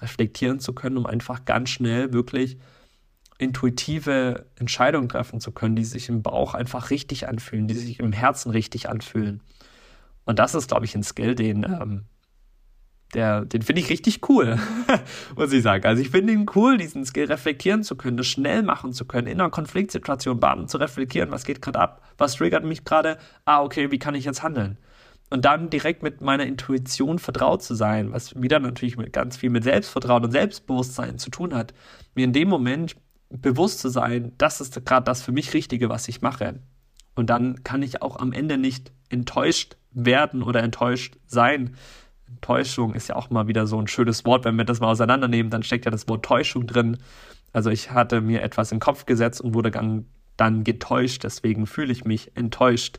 reflektieren 0.00 0.60
zu 0.60 0.74
können, 0.74 0.98
um 0.98 1.06
einfach 1.06 1.44
ganz 1.44 1.70
schnell 1.70 2.12
wirklich 2.12 2.58
intuitive 3.38 4.46
Entscheidungen 4.56 5.08
treffen 5.08 5.40
zu 5.40 5.52
können, 5.52 5.74
die 5.74 5.84
sich 5.84 6.10
im 6.10 6.22
Bauch 6.22 6.52
einfach 6.52 6.90
richtig 6.90 7.26
anfühlen, 7.26 7.68
die 7.68 7.74
sich 7.74 7.98
im 7.98 8.12
Herzen 8.12 8.50
richtig 8.50 8.90
anfühlen. 8.90 9.42
Und 10.26 10.38
das 10.38 10.54
ist, 10.54 10.68
glaube 10.68 10.84
ich, 10.84 10.94
ein 10.94 11.02
Skill, 11.02 11.34
den 11.34 11.64
ähm, 11.64 12.04
der, 13.14 13.44
den 13.44 13.62
finde 13.62 13.80
ich 13.80 13.90
richtig 13.90 14.28
cool, 14.28 14.58
muss 15.36 15.52
ich 15.52 15.62
sagen. 15.62 15.84
Also 15.84 16.00
ich 16.02 16.10
finde 16.10 16.32
ihn 16.32 16.46
cool, 16.54 16.76
diesen 16.76 17.04
Skill 17.04 17.26
reflektieren 17.26 17.82
zu 17.82 17.96
können, 17.96 18.16
das 18.16 18.26
schnell 18.26 18.62
machen 18.62 18.92
zu 18.92 19.04
können, 19.04 19.26
in 19.26 19.40
einer 19.40 19.50
Konfliktsituation 19.50 20.38
baden, 20.38 20.68
zu 20.68 20.78
reflektieren, 20.78 21.30
was 21.30 21.44
geht 21.44 21.60
gerade 21.60 21.80
ab, 21.80 22.02
was 22.18 22.36
triggert 22.36 22.64
mich 22.64 22.84
gerade, 22.84 23.18
ah, 23.44 23.62
okay, 23.62 23.90
wie 23.90 23.98
kann 23.98 24.14
ich 24.14 24.24
jetzt 24.24 24.42
handeln? 24.42 24.78
Und 25.30 25.44
dann 25.44 25.70
direkt 25.70 26.02
mit 26.02 26.20
meiner 26.20 26.44
Intuition 26.44 27.18
vertraut 27.18 27.62
zu 27.62 27.74
sein, 27.74 28.12
was 28.12 28.40
wieder 28.40 28.58
natürlich 28.58 28.96
mit 28.96 29.12
ganz 29.12 29.36
viel 29.36 29.50
mit 29.50 29.62
Selbstvertrauen 29.64 30.24
und 30.24 30.32
Selbstbewusstsein 30.32 31.18
zu 31.18 31.30
tun 31.30 31.54
hat, 31.54 31.72
mir 32.14 32.24
in 32.24 32.32
dem 32.32 32.48
Moment 32.48 32.96
bewusst 33.28 33.78
zu 33.78 33.88
sein, 33.88 34.32
das 34.38 34.60
ist 34.60 34.84
gerade 34.84 35.04
das 35.04 35.22
für 35.22 35.32
mich 35.32 35.54
Richtige, 35.54 35.88
was 35.88 36.08
ich 36.08 36.20
mache. 36.20 36.60
Und 37.14 37.30
dann 37.30 37.62
kann 37.62 37.82
ich 37.82 38.02
auch 38.02 38.16
am 38.16 38.32
Ende 38.32 38.58
nicht 38.58 38.92
enttäuscht 39.08 39.76
werden 39.92 40.42
oder 40.42 40.62
enttäuscht 40.62 41.16
sein, 41.26 41.76
Täuschung 42.40 42.94
ist 42.94 43.08
ja 43.08 43.16
auch 43.16 43.30
mal 43.30 43.48
wieder 43.48 43.66
so 43.66 43.80
ein 43.80 43.86
schönes 43.86 44.24
Wort. 44.24 44.44
Wenn 44.44 44.56
wir 44.56 44.64
das 44.64 44.80
mal 44.80 44.88
auseinandernehmen, 44.88 45.50
dann 45.50 45.62
steckt 45.62 45.84
ja 45.84 45.90
das 45.90 46.08
Wort 46.08 46.24
Täuschung 46.24 46.66
drin. 46.66 46.98
Also 47.52 47.70
ich 47.70 47.90
hatte 47.90 48.20
mir 48.20 48.42
etwas 48.42 48.72
in 48.72 48.76
den 48.76 48.82
Kopf 48.82 49.06
gesetzt 49.06 49.40
und 49.40 49.54
wurde 49.54 49.70
dann, 49.70 50.64
getäuscht. 50.64 51.24
Deswegen 51.24 51.66
fühle 51.66 51.92
ich 51.92 52.04
mich 52.04 52.34
enttäuscht, 52.36 52.98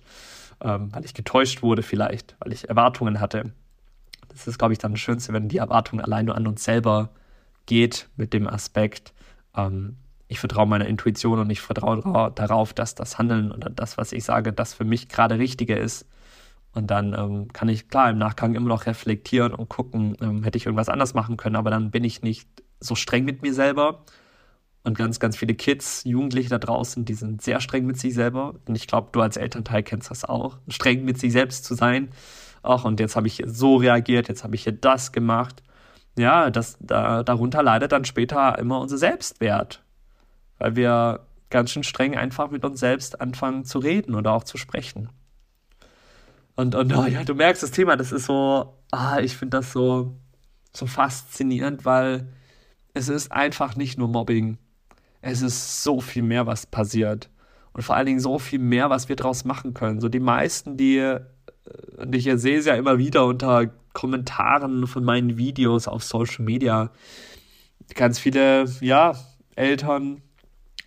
ähm, 0.62 0.94
weil 0.94 1.06
ich 1.06 1.14
getäuscht 1.14 1.64
wurde 1.64 1.82
vielleicht, 1.82 2.36
weil 2.40 2.54
ich 2.54 2.70
Erwartungen 2.70 3.20
hatte. 3.20 3.52
Das 4.30 4.48
ist, 4.48 4.60
glaube 4.60 4.74
ich, 4.74 4.80
dann 4.80 4.92
das 4.92 5.02
Schönste, 5.02 5.34
wenn 5.34 5.50
die 5.50 5.58
Erwartung 5.58 6.00
allein 6.00 6.26
nur 6.26 6.36
an 6.36 6.46
uns 6.46 6.64
selber 6.64 7.10
geht 7.66 8.10
mit 8.16 8.34
dem 8.34 8.48
Aspekt, 8.48 9.14
ähm, 9.56 9.98
ich 10.32 10.40
vertraue 10.40 10.66
meiner 10.66 10.86
Intuition 10.86 11.40
und 11.40 11.50
ich 11.50 11.60
vertraue 11.60 12.32
darauf, 12.34 12.74
dass 12.74 12.96
das 12.96 13.18
Handeln 13.18 13.52
oder 13.52 13.70
das, 13.70 13.98
was 13.98 14.14
ich 14.14 14.24
sage, 14.24 14.54
das 14.54 14.74
für 14.74 14.86
mich 14.86 15.10
gerade 15.10 15.38
Richtige 15.38 15.76
ist. 15.76 16.06
Und 16.74 16.90
dann 16.90 17.14
ähm, 17.14 17.48
kann 17.52 17.70
ich 17.70 17.90
klar 17.90 18.10
im 18.10 18.18
Nachgang 18.18 18.56
immer 18.56 18.70
noch 18.70 18.86
reflektieren 18.86 19.54
und 19.54 19.70
gucken, 19.70 20.16
ähm, 20.22 20.44
hätte 20.44 20.58
ich 20.58 20.66
irgendwas 20.66 20.90
anders 20.90 21.14
machen 21.14 21.38
können, 21.38 21.56
aber 21.58 21.70
dann 21.70 21.92
bin 21.92 22.04
ich 22.04 22.22
nicht 22.22 22.48
so 22.80 22.96
streng 22.96 23.26
mit 23.26 23.42
mir 23.42 23.54
selber 23.54 24.06
und 24.84 24.98
ganz, 24.98 25.20
ganz 25.20 25.38
viele 25.38 25.54
Kids, 25.54 26.04
Jugendliche 26.06 26.50
da 26.50 26.58
draußen, 26.58 27.06
die 27.06 27.14
sind 27.14 27.42
sehr 27.42 27.60
streng 27.62 27.86
mit 27.86 27.98
sich 27.98 28.14
selber. 28.14 28.56
Und 28.68 28.76
ich 28.76 28.88
glaube, 28.88 29.10
du 29.12 29.22
als 29.22 29.38
Elternteil 29.38 29.84
kennst 29.84 30.10
das 30.10 30.26
auch. 30.26 30.58
Streng 30.70 31.06
mit 31.06 31.20
sich 31.20 31.32
selbst 31.32 31.66
zu 31.66 31.76
sein. 31.76 32.10
Ach, 32.64 32.84
und 32.84 33.00
jetzt 33.00 33.16
habe 33.16 33.28
ich 33.28 33.44
so 33.46 33.76
reagiert, 33.76 34.28
jetzt 34.28 34.44
habe 34.44 34.56
ich 34.56 34.64
hier 34.64 34.74
das 34.74 35.12
gemacht. 35.12 35.62
Ja, 36.18 36.50
das, 36.50 36.78
da, 36.80 37.24
darunter 37.24 37.62
leidet 37.64 37.92
dann 37.92 38.06
später 38.06 38.58
immer 38.58 38.80
unser 38.80 38.98
Selbstwert. 38.98 39.84
Weil 40.58 40.76
wir 40.76 41.28
ganz 41.50 41.72
schön 41.72 41.84
streng 41.84 42.18
einfach 42.18 42.50
mit 42.50 42.66
uns 42.66 42.80
selbst 42.80 43.22
anfangen 43.22 43.66
zu 43.66 43.80
reden 43.80 44.16
oder 44.16 44.32
auch 44.34 44.44
zu 44.44 44.58
sprechen. 44.58 45.10
Und, 46.56 46.76
und 46.76 46.96
oh 46.96 47.06
ja, 47.06 47.24
du 47.24 47.34
merkst 47.34 47.64
das 47.64 47.72
Thema, 47.72 47.96
das 47.96 48.12
ist 48.12 48.26
so, 48.26 48.78
ah, 48.92 49.20
ich 49.20 49.38
finde 49.38 49.58
das 49.58 49.72
so, 49.72 50.18
so 50.74 50.86
faszinierend, 50.86 51.86
weil 51.86 52.28
es 52.94 53.10
ist 53.10 53.32
einfach 53.32 53.76
nicht 53.76 53.98
nur 53.98 54.08
Mobbing 54.08 54.58
es 55.22 55.42
ist 55.42 55.84
so 55.84 56.02
viel 56.02 56.24
mehr, 56.24 56.48
was 56.48 56.66
passiert. 56.66 57.30
Und 57.74 57.84
vor 57.84 57.96
allen 57.96 58.08
Dingen 58.08 58.20
so 58.20 58.40
viel 58.40 58.60
mehr, 58.60 58.90
was 58.90 59.08
wir 59.08 59.16
daraus 59.16 59.46
machen 59.46 59.74
können. 59.74 60.02
So 60.02 60.10
die 60.10 60.20
meisten, 60.20 60.78
die, 60.78 61.18
und 61.98 62.16
ich 62.16 62.30
sehe 62.36 62.58
es 62.58 62.66
ja 62.66 62.76
immer 62.76 62.98
wieder 62.98 63.26
unter 63.26 63.68
Kommentaren 63.94 64.88
von 64.88 65.04
meinen 65.04 65.38
Videos 65.38 65.88
auf 65.88 66.04
Social 66.04 66.44
Media, 66.44 66.92
ganz 67.96 68.20
viele, 68.20 68.66
ja, 68.82 69.16
Eltern, 69.56 70.22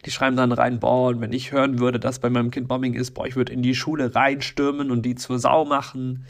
die 0.04 0.10
schreiben 0.10 0.36
dann 0.36 0.52
rein, 0.52 0.80
boah, 0.80 1.08
und 1.08 1.20
wenn 1.20 1.32
ich 1.32 1.52
hören 1.52 1.78
würde, 1.78 1.98
dass 1.98 2.18
bei 2.18 2.30
meinem 2.30 2.50
Kind 2.50 2.68
Bombing 2.68 2.94
ist, 2.94 3.12
boah, 3.12 3.26
ich 3.26 3.36
würde 3.36 3.52
in 3.52 3.62
die 3.62 3.74
Schule 3.74 4.14
reinstürmen 4.14 4.90
und 4.90 5.02
die 5.02 5.14
zur 5.14 5.38
Sau 5.38 5.64
machen. 5.64 6.26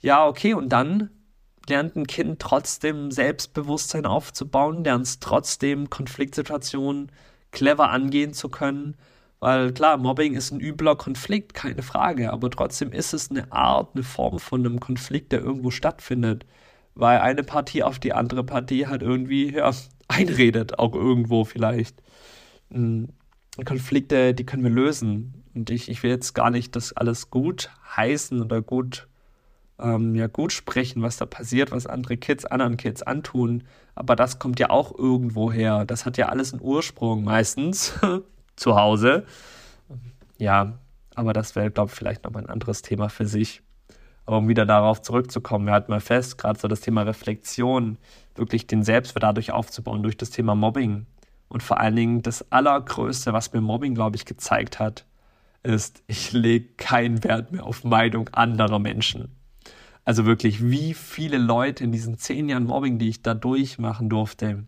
Ja, 0.00 0.26
okay, 0.26 0.54
und 0.54 0.70
dann 0.70 1.10
lernt 1.68 1.96
ein 1.96 2.06
Kind 2.06 2.40
trotzdem 2.40 3.10
Selbstbewusstsein 3.10 4.06
aufzubauen, 4.06 4.84
lernt 4.84 5.20
trotzdem 5.20 5.90
Konfliktsituationen 5.90 7.12
clever 7.52 7.90
angehen 7.90 8.32
zu 8.32 8.48
können. 8.48 8.96
Weil 9.40 9.72
klar, 9.72 9.96
Mobbing 9.96 10.34
ist 10.34 10.52
ein 10.52 10.60
übler 10.60 10.96
Konflikt, 10.96 11.54
keine 11.54 11.82
Frage, 11.82 12.32
aber 12.32 12.50
trotzdem 12.50 12.92
ist 12.92 13.12
es 13.12 13.30
eine 13.30 13.50
Art, 13.52 13.90
eine 13.94 14.04
Form 14.04 14.38
von 14.38 14.64
einem 14.64 14.80
Konflikt, 14.80 15.32
der 15.32 15.40
irgendwo 15.40 15.70
stattfindet. 15.70 16.46
Weil 16.94 17.20
eine 17.20 17.42
Partie 17.42 17.82
auf 17.82 17.98
die 17.98 18.12
andere 18.12 18.44
Partie 18.44 18.86
halt 18.86 19.02
irgendwie 19.02 19.54
ja, 19.54 19.72
einredet, 20.08 20.78
auch 20.78 20.94
irgendwo 20.94 21.44
vielleicht. 21.44 22.02
Hm, 22.72 23.08
Konflikte, 23.64 24.34
die 24.34 24.44
können 24.44 24.62
wir 24.62 24.70
lösen. 24.70 25.44
Und 25.54 25.70
ich, 25.70 25.90
ich 25.90 26.02
will 26.02 26.10
jetzt 26.10 26.34
gar 26.34 26.50
nicht 26.50 26.74
das 26.74 26.92
alles 26.94 27.30
gut 27.30 27.70
heißen 27.96 28.40
oder 28.40 28.62
gut 28.62 29.08
ähm, 29.78 30.14
ja 30.14 30.26
gut 30.26 30.52
sprechen, 30.52 31.02
was 31.02 31.16
da 31.16 31.26
passiert, 31.26 31.72
was 31.72 31.86
andere 31.86 32.16
Kids 32.16 32.44
anderen 32.44 32.76
Kids 32.76 33.02
antun. 33.02 33.64
Aber 33.94 34.16
das 34.16 34.38
kommt 34.38 34.58
ja 34.60 34.70
auch 34.70 34.96
irgendwo 34.96 35.52
her. 35.52 35.84
Das 35.84 36.06
hat 36.06 36.16
ja 36.16 36.28
alles 36.28 36.52
einen 36.52 36.62
Ursprung, 36.62 37.24
meistens 37.24 37.98
zu 38.56 38.76
Hause. 38.76 39.26
Ja, 40.38 40.78
aber 41.14 41.32
das 41.32 41.54
wäre, 41.56 41.70
glaube 41.70 41.90
ich, 41.90 41.96
vielleicht 41.96 42.24
nochmal 42.24 42.44
ein 42.44 42.50
anderes 42.50 42.82
Thema 42.82 43.08
für 43.08 43.26
sich. 43.26 43.62
Aber 44.24 44.38
um 44.38 44.48
wieder 44.48 44.64
darauf 44.66 45.02
zurückzukommen, 45.02 45.66
wir 45.66 45.72
hatten 45.72 45.90
mal 45.90 46.00
fest, 46.00 46.38
gerade 46.38 46.58
so 46.58 46.68
das 46.68 46.80
Thema 46.80 47.02
Reflexion, 47.02 47.98
wirklich 48.34 48.66
den 48.66 48.82
Selbstwert 48.82 49.24
dadurch 49.24 49.52
aufzubauen, 49.52 50.02
durch 50.02 50.16
das 50.16 50.30
Thema 50.30 50.54
Mobbing. 50.54 51.06
Und 51.52 51.62
vor 51.62 51.78
allen 51.78 51.96
Dingen 51.96 52.22
das 52.22 52.50
Allergrößte, 52.50 53.34
was 53.34 53.52
mir 53.52 53.60
Mobbing, 53.60 53.94
glaube 53.94 54.16
ich, 54.16 54.24
gezeigt 54.24 54.78
hat, 54.78 55.04
ist, 55.62 56.02
ich 56.06 56.32
lege 56.32 56.68
keinen 56.78 57.22
Wert 57.24 57.52
mehr 57.52 57.66
auf 57.66 57.84
Meinung 57.84 58.30
anderer 58.30 58.78
Menschen. 58.78 59.36
Also 60.02 60.24
wirklich, 60.24 60.64
wie 60.64 60.94
viele 60.94 61.36
Leute 61.36 61.84
in 61.84 61.92
diesen 61.92 62.16
zehn 62.16 62.48
Jahren 62.48 62.64
Mobbing, 62.64 62.98
die 62.98 63.10
ich 63.10 63.22
da 63.22 63.34
durchmachen 63.34 64.08
durfte, 64.08 64.64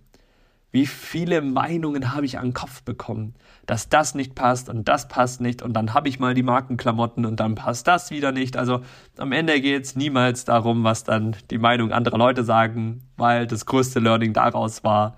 wie 0.73 0.85
viele 0.85 1.41
Meinungen 1.41 2.15
habe 2.15 2.27
ich 2.27 2.37
an 2.39 2.49
den 2.49 2.53
Kopf 2.53 2.83
bekommen, 2.83 3.35
dass 3.65 3.89
das 3.89 4.15
nicht 4.15 4.35
passt 4.35 4.69
und 4.69 4.87
das 4.87 5.09
passt 5.09 5.41
nicht 5.41 5.63
und 5.63 5.73
dann 5.73 5.95
habe 5.95 6.11
ich 6.11 6.21
mal 6.21 6.35
die 6.35 6.43
Markenklamotten 6.43 7.25
und 7.25 7.41
dann 7.41 7.55
passt 7.55 7.87
das 7.87 8.11
wieder 8.11 8.31
nicht. 8.31 8.59
Also 8.59 8.83
am 9.17 9.33
Ende 9.33 9.59
geht 9.63 9.85
es 9.85 9.97
niemals 9.97 10.45
darum, 10.45 10.85
was 10.85 11.05
dann 11.05 11.35
die 11.51 11.59
Meinung 11.59 11.93
anderer 11.93 12.19
Leute 12.19 12.45
sagen, 12.45 13.05
weil 13.17 13.47
das 13.47 13.65
größte 13.65 14.01
Learning 14.01 14.35
daraus 14.35 14.85
war, 14.85 15.17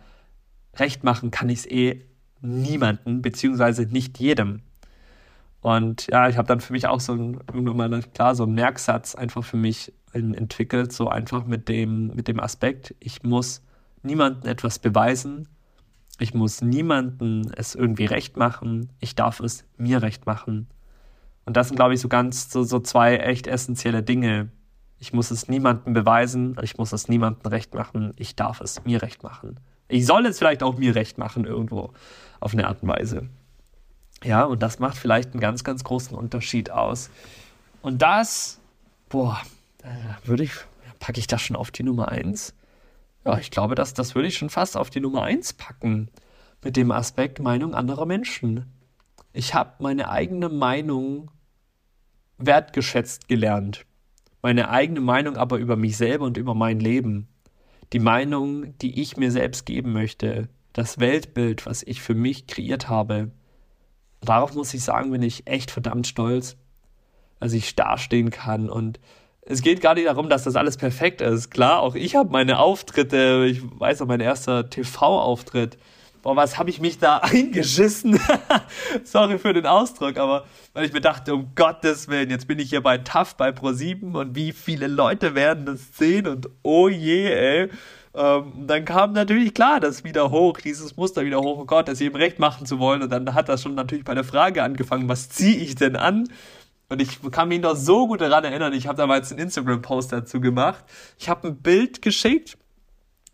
recht 0.77 1.05
machen 1.05 1.31
kann 1.31 1.49
ich 1.49 1.61
es 1.61 1.67
eh 1.67 2.05
niemanden, 2.41 3.23
beziehungsweise 3.23 3.83
nicht 3.83 4.19
jedem. 4.19 4.63
Und 5.61 6.07
ja, 6.09 6.29
ich 6.29 6.37
habe 6.37 6.47
dann 6.47 6.61
für 6.61 6.73
mich 6.73 6.87
auch 6.87 7.01
so 7.01 7.15
irgendwann 7.15 7.77
mal, 7.77 8.03
klar, 8.15 8.35
so 8.35 8.45
einen 8.45 8.55
Merksatz 8.55 9.15
einfach 9.15 9.45
für 9.45 9.57
mich 9.57 9.93
entwickelt, 10.13 10.93
so 10.93 11.09
einfach 11.09 11.45
mit 11.45 11.69
dem, 11.69 12.15
mit 12.15 12.29
dem 12.29 12.41
Aspekt, 12.41 12.95
ich 13.01 13.23
muss 13.23 13.63
niemandem 14.03 14.51
etwas 14.51 14.79
beweisen, 14.79 15.49
ich 16.19 16.33
muss 16.33 16.63
niemandem 16.63 17.51
es 17.57 17.75
irgendwie 17.75 18.07
recht 18.07 18.37
machen, 18.37 18.91
ich 19.01 19.15
darf 19.15 19.41
es 19.41 19.65
mir 19.77 20.03
recht 20.03 20.25
machen. 20.25 20.69
Und 21.45 21.57
das 21.57 21.69
sind, 21.69 21.77
glaube 21.77 21.95
ich, 21.95 22.01
so 22.01 22.09
ganz 22.09 22.51
so, 22.51 22.63
so 22.63 22.81
zwei 22.81 23.17
echt 23.17 23.47
essentielle 23.47 24.03
Dinge. 24.03 24.51
Ich 24.99 25.13
muss 25.13 25.31
es 25.31 25.49
niemandem 25.49 25.93
beweisen, 25.93 26.57
ich 26.63 26.79
muss 26.79 26.93
es 26.93 27.09
niemandem 27.09 27.51
recht 27.51 27.75
machen, 27.75 28.15
ich 28.17 28.35
darf 28.35 28.61
es 28.61 28.85
mir 28.85 29.03
recht 29.03 29.23
machen. 29.23 29.61
Ich 29.89 30.07
soll 30.07 30.27
es 30.27 30.39
vielleicht 30.39 30.63
auch 30.63 30.77
mir 30.77 30.95
recht 30.95 31.19
machen 31.19 31.45
irgendwo 31.45 31.93
auf 32.41 32.53
eine 32.53 32.67
Art 32.67 32.83
und 32.83 32.89
Weise. 32.89 33.29
Ja, 34.25 34.45
und 34.45 34.63
das 34.63 34.79
macht 34.79 34.97
vielleicht 34.97 35.33
einen 35.33 35.41
ganz, 35.41 35.63
ganz 35.63 35.85
großen 35.85 36.17
Unterschied 36.17 36.71
aus. 36.71 37.11
Und 37.83 38.03
das, 38.03 38.61
boah, 39.09 39.41
äh, 39.83 40.27
würde 40.27 40.45
ich, 40.45 40.53
packe 40.99 41.21
ich 41.21 41.27
das 41.27 41.43
schon 41.43 41.57
auf 41.57 41.71
die 41.71 41.83
Nummer 41.83 42.09
1? 42.09 42.55
Ja, 43.25 43.39
ich 43.39 43.51
glaube, 43.51 43.75
das, 43.75 43.95
das 43.95 44.15
würde 44.15 44.29
ich 44.29 44.37
schon 44.37 44.51
fast 44.51 44.77
auf 44.77 44.91
die 44.91 45.01
Nummer 45.01 45.23
1 45.23 45.55
packen. 45.55 46.09
Mit 46.65 46.77
dem 46.77 46.91
Aspekt 46.91 47.39
Meinung 47.39 47.75
anderer 47.75 48.07
Menschen. 48.07 48.73
Ich 49.33 49.55
habe 49.55 49.75
meine 49.81 50.09
eigene 50.09 50.49
Meinung 50.49 51.31
wertgeschätzt 52.39 53.29
gelernt. 53.29 53.85
Meine 54.43 54.71
eigene 54.71 55.01
Meinung 55.01 55.37
aber 55.37 55.59
über 55.59 55.77
mich 55.77 55.97
selber 55.97 56.25
und 56.25 56.37
über 56.37 56.55
mein 56.55 56.81
Leben. 56.81 57.29
Die 57.93 57.99
Meinung, 57.99 58.77
die 58.79 59.01
ich 59.01 59.17
mir 59.17 59.31
selbst 59.31 59.67
geben 59.67 59.93
möchte. 59.93 60.49
Das 60.73 60.99
Weltbild, 60.99 61.67
was 61.67 61.83
ich 61.83 62.03
für 62.03 62.15
mich 62.15 62.47
kreiert 62.47 62.89
habe. 62.89 63.31
Darauf 64.21 64.55
muss 64.55 64.75
ich 64.75 64.83
sagen, 64.83 65.11
bin 65.11 65.23
ich 65.23 65.47
echt 65.47 65.71
verdammt 65.71 66.07
stolz, 66.07 66.57
dass 67.41 67.53
ich 67.53 67.77
dastehen 67.77 68.31
kann 68.31 68.69
und 68.69 68.99
es 69.49 69.63
geht 69.63 69.81
gar 69.81 69.95
nicht 69.95 70.09
darum, 70.09 70.29
dass 70.29 70.43
das 70.43 70.57
alles 70.57 70.77
perfekt 70.77 71.21
ist. 71.21 71.51
Klar, 71.51 71.81
auch 71.81 71.95
ich 71.95 72.17
habe 72.17 72.31
meine 72.31 72.59
Auftritte. 72.59 73.47
Ich 73.49 73.63
weiß 73.63 74.01
noch, 74.01 74.09
mein 74.09 74.21
erster 74.21 74.69
TV-Auftritt. 74.69 75.79
Boah, 76.27 76.35
was 76.35 76.59
habe 76.59 76.71
ich 76.71 76.81
mich 76.81 76.99
da 76.99 77.19
eingeschissen? 77.23 78.19
Sorry 79.05 79.39
für 79.39 79.53
den 79.53 79.65
Ausdruck, 79.65 80.17
aber 80.17 80.45
weil 80.73 80.85
ich 80.85 80.93
mir 80.93 81.01
dachte, 81.01 81.33
um 81.33 81.53
Gottes 81.55 82.09
Willen, 82.09 82.31
jetzt 82.31 82.49
bin 82.49 82.59
ich 82.59 82.71
hier 82.71 82.81
bei 82.81 82.99
TAF 82.99 83.37
bei 83.37 83.51
Pro7 83.51 84.13
und 84.13 84.35
wie 84.35 84.51
viele 84.51 84.89
Leute 84.89 85.37
werden 85.37 85.67
das 85.67 85.97
sehen 85.97 86.27
und 86.27 86.49
oh 86.65 86.89
je, 86.89 87.31
ey. 87.31 87.71
Ähm, 88.13 88.67
dann 88.67 88.85
kam 88.85 89.13
natürlich 89.13 89.55
klar 89.55 89.79
das 89.79 90.03
wieder 90.03 90.33
hoch, 90.33 90.59
dieses 90.59 90.97
Muster 90.97 91.25
wieder 91.25 91.39
hoch, 91.39 91.59
oh 91.61 91.65
Gott, 91.65 91.87
das 91.87 92.01
jedem 92.01 92.17
recht 92.17 92.41
machen 92.41 92.67
zu 92.67 92.81
wollen. 92.81 93.05
Und 93.05 93.13
dann 93.13 93.33
hat 93.33 93.49
das 93.49 93.63
schon 93.63 93.77
natürlich 93.77 94.05
bei 94.05 94.15
der 94.15 94.25
Frage 94.25 94.65
angefangen, 94.65 95.09
was 95.09 95.29
ziehe 95.29 95.59
ich 95.59 95.77
denn 95.77 95.95
an? 95.95 96.29
Und 96.89 97.01
ich 97.01 97.21
kann 97.31 97.47
mich 97.47 97.61
noch 97.61 97.77
so 97.77 98.09
gut 98.09 98.21
daran 98.21 98.43
erinnern, 98.43 98.73
ich 98.73 98.89
habe 98.89 98.97
damals 98.97 99.31
einen 99.31 99.43
Instagram-Post 99.43 100.13
dazu 100.13 100.41
gemacht. 100.41 100.85
Ich 101.21 101.29
habe 101.29 101.47
ein 101.47 101.57
Bild 101.59 102.03
geschickt 102.03 102.59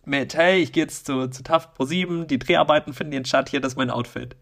mit, 0.05 0.35
hey, 0.35 0.63
ich 0.63 0.73
gehe 0.73 0.85
jetzt 0.85 1.07
zu, 1.07 1.29
zu 1.29 1.43
TAF 1.43 1.75
Pro 1.75 1.85
7, 1.85 2.27
die 2.27 2.39
Dreharbeiten 2.39 2.93
finden 2.93 3.13
jetzt 3.13 3.29
statt, 3.29 3.49
hier, 3.49 3.61
das 3.61 3.73
ist 3.73 3.79
mein 3.79 3.91
Outfit. 3.91 4.37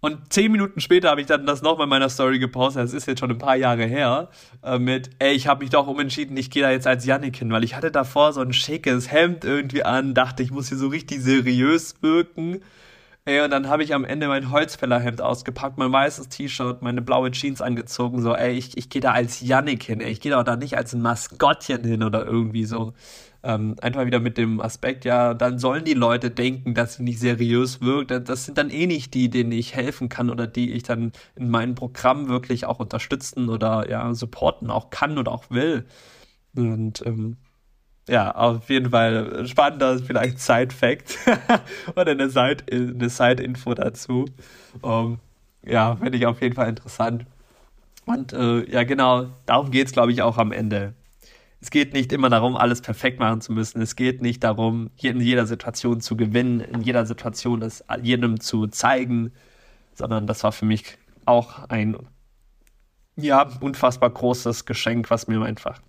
Und 0.00 0.32
zehn 0.32 0.50
Minuten 0.50 0.80
später 0.80 1.10
habe 1.10 1.20
ich 1.20 1.28
dann 1.28 1.46
das 1.46 1.62
nochmal 1.62 1.84
in 1.84 1.90
meiner 1.90 2.08
Story 2.08 2.40
gepostet, 2.40 2.82
das 2.82 2.92
ist 2.92 3.06
jetzt 3.06 3.20
schon 3.20 3.30
ein 3.30 3.38
paar 3.38 3.54
Jahre 3.54 3.84
her, 3.84 4.30
äh, 4.64 4.78
mit, 4.78 5.10
ey, 5.20 5.32
ich 5.32 5.46
habe 5.46 5.62
mich 5.62 5.70
doch 5.70 5.86
umentschieden, 5.86 6.36
ich 6.36 6.50
gehe 6.50 6.62
da 6.62 6.72
jetzt 6.72 6.88
als 6.88 7.06
Yannick 7.06 7.36
hin, 7.36 7.52
weil 7.52 7.62
ich 7.62 7.76
hatte 7.76 7.92
davor 7.92 8.32
so 8.32 8.40
ein 8.40 8.52
schickes 8.52 9.12
Hemd 9.12 9.44
irgendwie 9.44 9.84
an, 9.84 10.12
dachte, 10.12 10.42
ich 10.42 10.50
muss 10.50 10.68
hier 10.68 10.78
so 10.78 10.88
richtig 10.88 11.22
seriös 11.22 11.94
wirken. 12.02 12.62
Ey, 13.24 13.40
und 13.44 13.50
dann 13.52 13.68
habe 13.68 13.84
ich 13.84 13.94
am 13.94 14.04
Ende 14.04 14.26
mein 14.26 14.50
Holzfällerhemd 14.50 15.20
ausgepackt, 15.22 15.78
mein 15.78 15.92
weißes 15.92 16.28
T-Shirt, 16.28 16.82
meine 16.82 17.02
blaue 17.02 17.30
Jeans 17.30 17.60
angezogen, 17.60 18.20
so, 18.20 18.34
ey, 18.34 18.52
ich, 18.58 18.76
ich 18.76 18.90
gehe 18.90 19.00
da 19.00 19.12
als 19.12 19.40
Yannick 19.40 19.84
hin, 19.84 20.00
ey, 20.00 20.10
ich 20.10 20.20
gehe 20.20 20.32
da 20.32 20.42
da 20.42 20.56
nicht 20.56 20.76
als 20.76 20.92
ein 20.92 21.02
Maskottchen 21.02 21.84
hin 21.84 22.02
oder 22.02 22.26
irgendwie 22.26 22.64
so. 22.64 22.94
Ähm, 23.44 23.76
einfach 23.80 24.06
wieder 24.06 24.18
mit 24.18 24.38
dem 24.38 24.60
Aspekt, 24.60 25.04
ja, 25.04 25.34
dann 25.34 25.60
sollen 25.60 25.84
die 25.84 25.94
Leute 25.94 26.30
denken, 26.32 26.74
dass 26.74 26.94
sie 26.94 27.04
nicht 27.04 27.20
seriös 27.20 27.80
wirkt. 27.80 28.10
Das 28.10 28.44
sind 28.44 28.58
dann 28.58 28.70
eh 28.70 28.86
nicht 28.88 29.14
die, 29.14 29.30
denen 29.30 29.52
ich 29.52 29.74
helfen 29.76 30.08
kann 30.08 30.28
oder 30.28 30.48
die 30.48 30.72
ich 30.72 30.82
dann 30.82 31.12
in 31.36 31.48
meinem 31.48 31.74
Programm 31.76 32.28
wirklich 32.28 32.66
auch 32.66 32.80
unterstützen 32.80 33.48
oder 33.48 33.88
ja, 33.88 34.14
supporten 34.14 34.68
auch 34.70 34.90
kann 34.90 35.16
oder 35.18 35.30
auch 35.32 35.48
will. 35.50 35.86
Und 36.56 37.04
ähm, 37.06 37.36
ja, 38.08 38.34
auf 38.34 38.68
jeden 38.68 38.90
Fall 38.90 39.46
spannender, 39.46 39.98
vielleicht 39.98 40.40
Side-Fact 40.40 41.18
oder 41.96 42.12
eine 42.12 42.28
Side-Info 42.28 43.70
Side 43.70 43.82
dazu. 43.82 44.24
Um, 44.80 45.18
ja, 45.64 45.96
finde 45.96 46.18
ich 46.18 46.26
auf 46.26 46.40
jeden 46.40 46.54
Fall 46.54 46.68
interessant. 46.68 47.26
Und 48.04 48.32
äh, 48.32 48.68
ja, 48.70 48.82
genau, 48.82 49.26
darum 49.46 49.70
geht 49.70 49.86
es, 49.86 49.92
glaube 49.92 50.12
ich, 50.12 50.22
auch 50.22 50.38
am 50.38 50.50
Ende. 50.50 50.94
Es 51.60 51.70
geht 51.70 51.92
nicht 51.92 52.12
immer 52.12 52.28
darum, 52.28 52.56
alles 52.56 52.80
perfekt 52.80 53.20
machen 53.20 53.40
zu 53.40 53.52
müssen. 53.52 53.80
Es 53.80 53.94
geht 53.94 54.20
nicht 54.20 54.42
darum, 54.42 54.90
in 55.00 55.20
jeder 55.20 55.46
Situation 55.46 56.00
zu 56.00 56.16
gewinnen, 56.16 56.58
in 56.58 56.80
jeder 56.80 57.06
Situation 57.06 57.62
es 57.62 57.84
jedem 58.02 58.40
zu 58.40 58.66
zeigen, 58.66 59.32
sondern 59.94 60.26
das 60.26 60.42
war 60.42 60.50
für 60.50 60.64
mich 60.64 60.98
auch 61.24 61.68
ein, 61.68 61.96
ja, 63.14 63.48
unfassbar 63.60 64.10
großes 64.10 64.64
Geschenk, 64.64 65.08
was 65.10 65.28
mir 65.28 65.40
einfach 65.42 65.80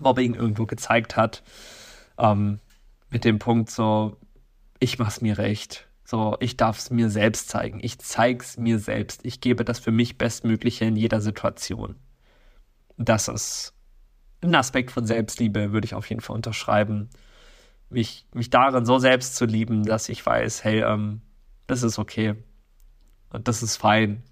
Mobbing 0.00 0.34
irgendwo 0.34 0.66
gezeigt 0.66 1.16
hat. 1.16 1.42
Ähm, 2.18 2.60
mit 3.10 3.24
dem 3.24 3.38
Punkt 3.38 3.70
so, 3.70 4.16
ich 4.78 4.98
mach's 4.98 5.20
mir 5.20 5.38
recht. 5.38 5.88
So, 6.04 6.36
ich 6.40 6.56
darf 6.56 6.78
es 6.78 6.90
mir 6.90 7.08
selbst 7.08 7.48
zeigen. 7.48 7.78
Ich 7.82 7.98
zeig's 8.00 8.56
mir 8.56 8.78
selbst. 8.78 9.24
Ich 9.24 9.40
gebe 9.40 9.64
das 9.64 9.78
für 9.78 9.92
mich 9.92 10.18
Bestmögliche 10.18 10.84
in 10.84 10.96
jeder 10.96 11.20
Situation. 11.20 11.96
Das 12.96 13.28
ist 13.28 13.74
ein 14.42 14.54
Aspekt 14.54 14.90
von 14.90 15.06
Selbstliebe, 15.06 15.72
würde 15.72 15.84
ich 15.84 15.94
auf 15.94 16.08
jeden 16.08 16.20
Fall 16.20 16.36
unterschreiben. 16.36 17.10
Mich, 17.90 18.26
mich 18.34 18.50
darin 18.50 18.86
so 18.86 18.98
selbst 18.98 19.36
zu 19.36 19.44
lieben, 19.44 19.84
dass 19.84 20.08
ich 20.08 20.24
weiß, 20.24 20.64
hey, 20.64 20.82
ähm, 20.82 21.20
das 21.66 21.82
ist 21.82 21.98
okay. 21.98 22.34
Und 23.30 23.46
das 23.46 23.62
ist 23.62 23.76
fein. 23.76 24.22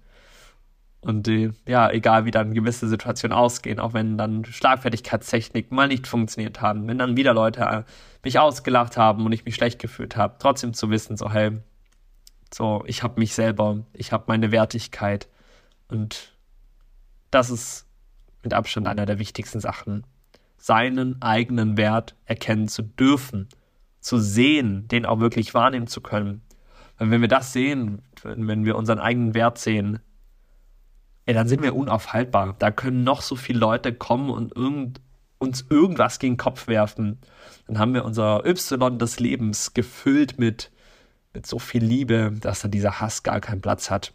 Und 1.01 1.27
äh, 1.29 1.51
ja, 1.65 1.89
egal 1.89 2.25
wie 2.25 2.31
dann 2.31 2.53
gewisse 2.53 2.87
Situationen 2.87 3.37
ausgehen, 3.37 3.79
auch 3.79 3.93
wenn 3.93 4.17
dann 4.17 4.43
Schlagfertigkeitstechniken 4.43 5.73
mal 5.75 5.87
nicht 5.87 6.07
funktioniert 6.07 6.61
haben, 6.61 6.87
wenn 6.87 6.97
dann 6.97 7.15
wieder 7.15 7.33
Leute 7.33 7.61
äh, 7.61 7.83
mich 8.23 8.37
ausgelacht 8.37 8.97
haben 8.97 9.25
und 9.25 9.31
ich 9.31 9.45
mich 9.45 9.55
schlecht 9.55 9.79
gefühlt 9.79 10.17
habe, 10.17 10.35
trotzdem 10.39 10.73
zu 10.73 10.89
wissen, 10.89 11.15
so 11.15 11.31
hey, 11.31 11.51
so 12.53 12.83
ich 12.85 13.01
habe 13.01 13.19
mich 13.19 13.33
selber, 13.33 13.85
ich 13.93 14.11
habe 14.11 14.25
meine 14.27 14.51
Wertigkeit 14.51 15.29
und 15.87 16.35
das 17.31 17.49
ist 17.49 17.85
mit 18.43 18.53
Abstand 18.53 18.87
einer 18.87 19.05
der 19.05 19.19
wichtigsten 19.19 19.61
Sachen, 19.61 20.05
seinen 20.57 21.21
eigenen 21.21 21.77
Wert 21.77 22.15
erkennen 22.25 22.67
zu 22.67 22.81
dürfen, 22.81 23.47
zu 24.01 24.17
sehen, 24.17 24.87
den 24.89 25.05
auch 25.05 25.19
wirklich 25.19 25.53
wahrnehmen 25.53 25.87
zu 25.87 26.01
können. 26.01 26.41
Weil 26.97 27.11
wenn 27.11 27.21
wir 27.21 27.27
das 27.29 27.53
sehen, 27.53 28.01
wenn 28.23 28.65
wir 28.65 28.75
unseren 28.75 28.99
eigenen 28.99 29.33
Wert 29.33 29.57
sehen, 29.57 29.99
ey, 31.29 31.35
dann 31.35 31.47
sind 31.47 31.61
wir 31.61 31.75
unaufhaltbar. 31.75 32.55
Da 32.57 32.71
können 32.71 33.03
noch 33.03 33.21
so 33.21 33.35
viele 33.35 33.59
Leute 33.59 33.93
kommen 33.93 34.31
und 34.31 34.55
irgend, 34.55 34.99
uns 35.37 35.63
irgendwas 35.69 36.17
gegen 36.17 36.33
den 36.33 36.39
Kopf 36.39 36.67
werfen. 36.67 37.19
Dann 37.67 37.77
haben 37.77 37.93
wir 37.93 38.03
unser 38.03 38.43
Y 38.47 38.97
des 38.97 39.19
Lebens 39.19 39.75
gefüllt 39.75 40.39
mit, 40.39 40.71
mit 41.31 41.45
so 41.45 41.59
viel 41.59 41.83
Liebe, 41.83 42.33
dass 42.41 42.61
da 42.61 42.67
dieser 42.67 42.99
Hass 42.99 43.21
gar 43.21 43.41
keinen 43.41 43.61
Platz 43.61 43.91
hat. 43.91 44.11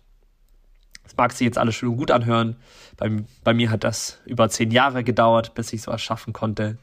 Das 1.04 1.16
mag 1.16 1.30
sich 1.30 1.44
jetzt 1.44 1.56
alles 1.56 1.76
schön 1.76 1.90
und 1.90 1.98
gut 1.98 2.10
anhören. 2.10 2.56
Bei, 2.96 3.08
bei 3.44 3.54
mir 3.54 3.70
hat 3.70 3.84
das 3.84 4.20
über 4.26 4.48
zehn 4.48 4.72
Jahre 4.72 5.04
gedauert, 5.04 5.54
bis 5.54 5.72
ich 5.72 5.82
sowas 5.82 6.02
schaffen 6.02 6.32
konnte. 6.32 6.78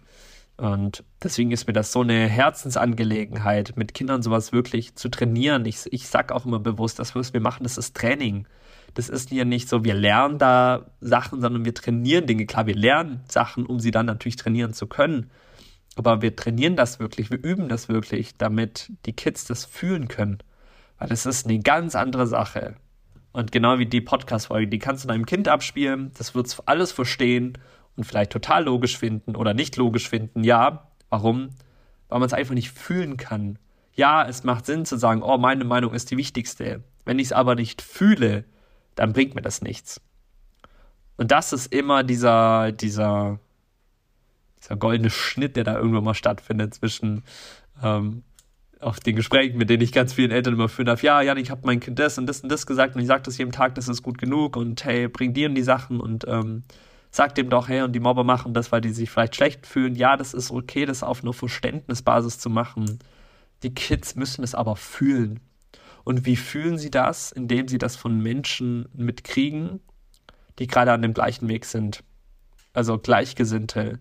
Und 0.55 1.03
deswegen 1.21 1.51
ist 1.51 1.67
mir 1.67 1.73
das 1.73 1.91
so 1.91 2.03
eine 2.03 2.29
Herzensangelegenheit, 2.29 3.73
mit 3.75 3.93
Kindern 3.93 4.21
sowas 4.21 4.53
wirklich 4.53 4.95
zu 4.95 5.09
trainieren. 5.09 5.65
Ich, 5.65 5.91
ich 5.91 6.07
sag 6.07 6.31
auch 6.31 6.45
immer 6.45 6.59
bewusst, 6.59 6.99
das, 6.99 7.15
was 7.15 7.33
wir 7.33 7.41
machen, 7.41 7.63
das 7.63 7.77
ist 7.77 7.97
Training. 7.97 8.47
Das 8.93 9.09
ist 9.09 9.31
ja 9.31 9.45
nicht 9.45 9.69
so, 9.69 9.83
wir 9.83 9.93
lernen 9.93 10.37
da 10.37 10.91
Sachen, 10.99 11.41
sondern 11.41 11.65
wir 11.65 11.73
trainieren 11.73 12.25
Dinge. 12.25 12.45
Klar, 12.45 12.67
wir 12.67 12.75
lernen 12.75 13.21
Sachen, 13.27 13.65
um 13.65 13.79
sie 13.79 13.91
dann 13.91 14.05
natürlich 14.05 14.35
trainieren 14.35 14.73
zu 14.73 14.87
können. 14.87 15.29
Aber 15.95 16.21
wir 16.21 16.35
trainieren 16.35 16.75
das 16.75 16.99
wirklich, 16.99 17.31
wir 17.31 17.43
üben 17.43 17.69
das 17.69 17.89
wirklich, 17.89 18.37
damit 18.37 18.91
die 19.05 19.13
Kids 19.13 19.45
das 19.45 19.65
fühlen 19.65 20.07
können. 20.07 20.39
Weil 20.97 21.09
das 21.09 21.25
ist 21.25 21.47
eine 21.47 21.59
ganz 21.59 21.95
andere 21.95 22.27
Sache. 22.27 22.75
Und 23.33 23.51
genau 23.51 23.79
wie 23.79 23.85
die 23.85 24.01
Podcast-Folge, 24.01 24.67
die 24.67 24.79
kannst 24.79 25.03
du 25.03 25.07
deinem 25.07 25.25
Kind 25.25 25.47
abspielen, 25.47 26.11
das 26.17 26.35
wird 26.35 26.55
alles 26.65 26.91
verstehen 26.91 27.57
und 27.95 28.03
vielleicht 28.03 28.31
total 28.31 28.65
logisch 28.65 28.97
finden 28.97 29.35
oder 29.35 29.53
nicht 29.53 29.77
logisch 29.77 30.09
finden. 30.09 30.43
Ja, 30.43 30.91
warum? 31.09 31.49
Weil 32.09 32.19
man 32.19 32.27
es 32.27 32.33
einfach 32.33 32.53
nicht 32.53 32.71
fühlen 32.71 33.17
kann. 33.17 33.57
Ja, 33.93 34.27
es 34.27 34.43
macht 34.43 34.65
Sinn 34.65 34.85
zu 34.85 34.97
sagen, 34.97 35.23
oh, 35.23 35.37
meine 35.37 35.63
Meinung 35.63 35.93
ist 35.93 36.11
die 36.11 36.17
wichtigste. 36.17 36.83
Wenn 37.05 37.19
ich 37.19 37.27
es 37.27 37.33
aber 37.33 37.55
nicht 37.55 37.81
fühle, 37.81 38.45
dann 38.95 39.13
bringt 39.13 39.35
mir 39.35 39.41
das 39.41 39.61
nichts. 39.61 40.01
Und 41.17 41.31
das 41.31 41.53
ist 41.53 41.73
immer 41.73 42.03
dieser, 42.03 42.71
dieser, 42.71 43.39
dieser 44.61 44.75
goldene 44.75 45.09
Schnitt, 45.09 45.55
der 45.55 45.63
da 45.63 45.75
irgendwann 45.77 46.03
mal 46.03 46.13
stattfindet 46.13 46.73
zwischen 46.73 47.23
ähm, 47.83 48.23
auf 48.79 48.99
den 48.99 49.15
Gesprächen, 49.15 49.57
mit 49.57 49.69
denen 49.69 49.83
ich 49.83 49.91
ganz 49.91 50.13
vielen 50.13 50.31
Eltern 50.31 50.55
immer 50.55 50.69
führen 50.69 50.87
darf, 50.87 51.03
ja, 51.03 51.21
Jan, 51.21 51.37
ich 51.37 51.51
habe 51.51 51.61
mein 51.65 51.79
Kind 51.79 51.99
das 51.99 52.17
und 52.17 52.25
das 52.25 52.41
und 52.41 52.49
das 52.49 52.65
gesagt 52.65 52.95
und 52.95 53.01
ich 53.01 53.07
sage 53.07 53.23
das 53.23 53.37
jedem 53.37 53.51
Tag, 53.51 53.75
das 53.75 53.87
ist 53.87 54.01
gut 54.01 54.17
genug 54.17 54.57
und 54.57 54.83
hey, 54.83 55.07
bring 55.07 55.33
dir 55.33 55.49
die 55.49 55.61
Sachen 55.61 55.99
und 55.99 56.25
ähm, 56.27 56.63
sag 57.11 57.35
dem 57.35 57.49
doch, 57.49 57.67
hey, 57.67 57.81
und 57.81 57.93
die 57.93 57.99
Mobber 57.99 58.23
machen 58.23 58.53
das, 58.53 58.71
weil 58.71 58.81
die 58.81 58.89
sich 58.91 59.09
vielleicht 59.09 59.35
schlecht 59.35 59.67
fühlen. 59.67 59.95
Ja, 59.95 60.17
das 60.17 60.33
ist 60.33 60.51
okay, 60.51 60.85
das 60.85 61.03
auf 61.03 61.21
einer 61.21 61.33
Verständnisbasis 61.33 62.39
zu 62.39 62.49
machen. 62.49 62.99
Die 63.63 63.73
Kids 63.73 64.15
müssen 64.15 64.43
es 64.43 64.55
aber 64.55 64.75
fühlen. 64.75 65.39
Und 66.03 66.25
wie 66.25 66.35
fühlen 66.35 66.77
sie 66.77 66.91
das? 66.91 67.31
Indem 67.31 67.67
sie 67.67 67.77
das 67.77 67.95
von 67.95 68.19
Menschen 68.19 68.87
mitkriegen, 68.93 69.79
die 70.59 70.67
gerade 70.67 70.91
an 70.91 71.01
dem 71.01 71.13
gleichen 71.13 71.47
Weg 71.47 71.65
sind. 71.65 72.03
Also 72.73 72.97
Gleichgesinnte, 72.97 73.99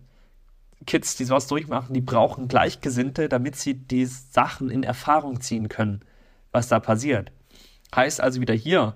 Kids, 0.85 1.15
die 1.15 1.25
sowas 1.25 1.47
durchmachen, 1.47 1.93
die 1.93 2.01
brauchen 2.01 2.47
Gleichgesinnte, 2.47 3.29
damit 3.29 3.55
sie 3.55 3.75
die 3.75 4.05
Sachen 4.05 4.69
in 4.69 4.83
Erfahrung 4.83 5.41
ziehen 5.41 5.67
können, 5.67 6.01
was 6.51 6.67
da 6.67 6.79
passiert. 6.79 7.31
Heißt 7.95 8.21
also 8.21 8.41
wieder 8.41 8.53
hier, 8.53 8.95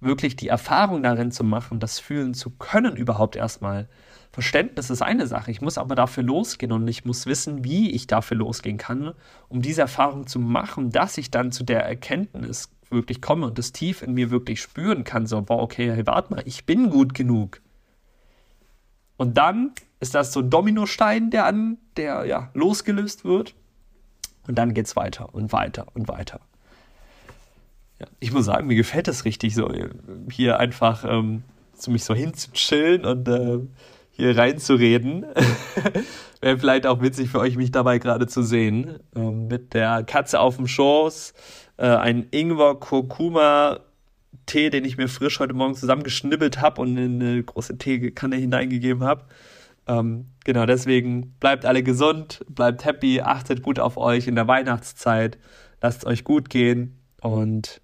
wirklich 0.00 0.36
die 0.36 0.48
Erfahrung 0.48 1.02
darin 1.02 1.32
zu 1.32 1.42
machen, 1.42 1.80
das 1.80 1.98
fühlen 1.98 2.34
zu 2.34 2.50
können 2.50 2.96
überhaupt 2.96 3.36
erstmal. 3.36 3.88
Verständnis 4.36 4.90
ist 4.90 5.00
eine 5.00 5.26
Sache, 5.26 5.50
ich 5.50 5.62
muss 5.62 5.78
aber 5.78 5.94
dafür 5.94 6.22
losgehen 6.22 6.70
und 6.70 6.86
ich 6.88 7.06
muss 7.06 7.24
wissen, 7.24 7.64
wie 7.64 7.90
ich 7.92 8.06
dafür 8.06 8.36
losgehen 8.36 8.76
kann, 8.76 9.14
um 9.48 9.62
diese 9.62 9.80
Erfahrung 9.80 10.26
zu 10.26 10.38
machen, 10.38 10.90
dass 10.90 11.16
ich 11.16 11.30
dann 11.30 11.52
zu 11.52 11.64
der 11.64 11.86
Erkenntnis 11.86 12.68
wirklich 12.90 13.22
komme 13.22 13.46
und 13.46 13.56
das 13.56 13.72
tief 13.72 14.02
in 14.02 14.12
mir 14.12 14.30
wirklich 14.30 14.60
spüren 14.60 15.04
kann, 15.04 15.26
so, 15.26 15.40
boah, 15.40 15.62
okay, 15.62 15.90
hey, 15.90 16.06
warte 16.06 16.34
mal, 16.34 16.42
ich 16.44 16.66
bin 16.66 16.90
gut 16.90 17.14
genug. 17.14 17.62
Und 19.16 19.38
dann 19.38 19.72
ist 20.00 20.14
das 20.14 20.34
so 20.34 20.40
ein 20.40 20.50
Dominostein, 20.50 21.30
der 21.30 21.46
an, 21.46 21.78
der 21.96 22.26
ja 22.26 22.50
losgelöst 22.52 23.24
wird. 23.24 23.54
Und 24.46 24.58
dann 24.58 24.74
geht 24.74 24.84
es 24.84 24.96
weiter 24.96 25.34
und 25.34 25.50
weiter 25.54 25.86
und 25.94 26.08
weiter. 26.08 26.40
Ja, 27.98 28.06
ich 28.20 28.32
muss 28.32 28.44
sagen, 28.44 28.66
mir 28.66 28.76
gefällt 28.76 29.08
das 29.08 29.24
richtig 29.24 29.54
so, 29.54 29.72
hier 30.30 30.60
einfach 30.60 31.06
ähm, 31.08 31.42
so 31.72 31.90
mich 31.90 32.04
so 32.04 32.14
hinzuchillen 32.14 33.06
und 33.06 33.26
äh, 33.28 33.60
hier 34.16 34.36
reinzureden. 34.36 35.26
Wäre 36.40 36.58
vielleicht 36.58 36.86
auch 36.86 37.02
witzig 37.02 37.30
für 37.30 37.40
euch, 37.40 37.56
mich 37.56 37.70
dabei 37.70 37.98
gerade 37.98 38.26
zu 38.26 38.42
sehen. 38.42 38.98
Ähm, 39.14 39.46
mit 39.48 39.74
der 39.74 40.04
Katze 40.04 40.40
auf 40.40 40.56
dem 40.56 40.66
Schoß, 40.66 41.34
äh, 41.76 41.86
ein 41.86 42.26
Ingwer-Kurkuma 42.30 43.80
Tee, 44.46 44.70
den 44.70 44.84
ich 44.84 44.96
mir 44.96 45.08
frisch 45.08 45.40
heute 45.40 45.54
Morgen 45.54 45.74
zusammengeschnibbelt 45.74 46.60
habe 46.60 46.80
und 46.80 46.96
in 46.96 47.20
eine 47.20 47.42
große 47.42 47.78
Teekanne 47.78 48.36
hineingegeben 48.36 49.02
habe. 49.02 49.24
Ähm, 49.88 50.26
genau, 50.44 50.66
deswegen 50.66 51.34
bleibt 51.40 51.64
alle 51.64 51.82
gesund, 51.82 52.44
bleibt 52.48 52.84
happy, 52.84 53.20
achtet 53.20 53.62
gut 53.62 53.78
auf 53.78 53.96
euch 53.96 54.26
in 54.28 54.34
der 54.34 54.48
Weihnachtszeit, 54.48 55.38
lasst 55.82 56.00
es 56.00 56.06
euch 56.06 56.24
gut 56.24 56.48
gehen 56.48 56.98
und 57.20 57.80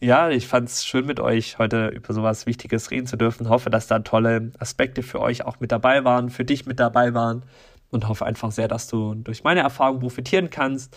ja, 0.00 0.30
ich 0.30 0.46
fand 0.46 0.68
es 0.68 0.86
schön 0.86 1.06
mit 1.06 1.20
euch 1.20 1.58
heute 1.58 1.88
über 1.88 2.12
sowas 2.14 2.46
Wichtiges 2.46 2.90
reden 2.90 3.06
zu 3.06 3.16
dürfen. 3.16 3.48
Hoffe, 3.48 3.70
dass 3.70 3.86
da 3.86 4.00
tolle 4.00 4.52
Aspekte 4.58 5.02
für 5.02 5.20
euch 5.20 5.44
auch 5.44 5.60
mit 5.60 5.72
dabei 5.72 6.04
waren, 6.04 6.30
für 6.30 6.44
dich 6.44 6.66
mit 6.66 6.80
dabei 6.80 7.14
waren 7.14 7.44
und 7.90 8.08
hoffe 8.08 8.26
einfach 8.26 8.52
sehr, 8.52 8.68
dass 8.68 8.86
du 8.88 9.14
durch 9.14 9.44
meine 9.44 9.60
Erfahrung 9.60 10.00
profitieren 10.00 10.50
kannst. 10.50 10.96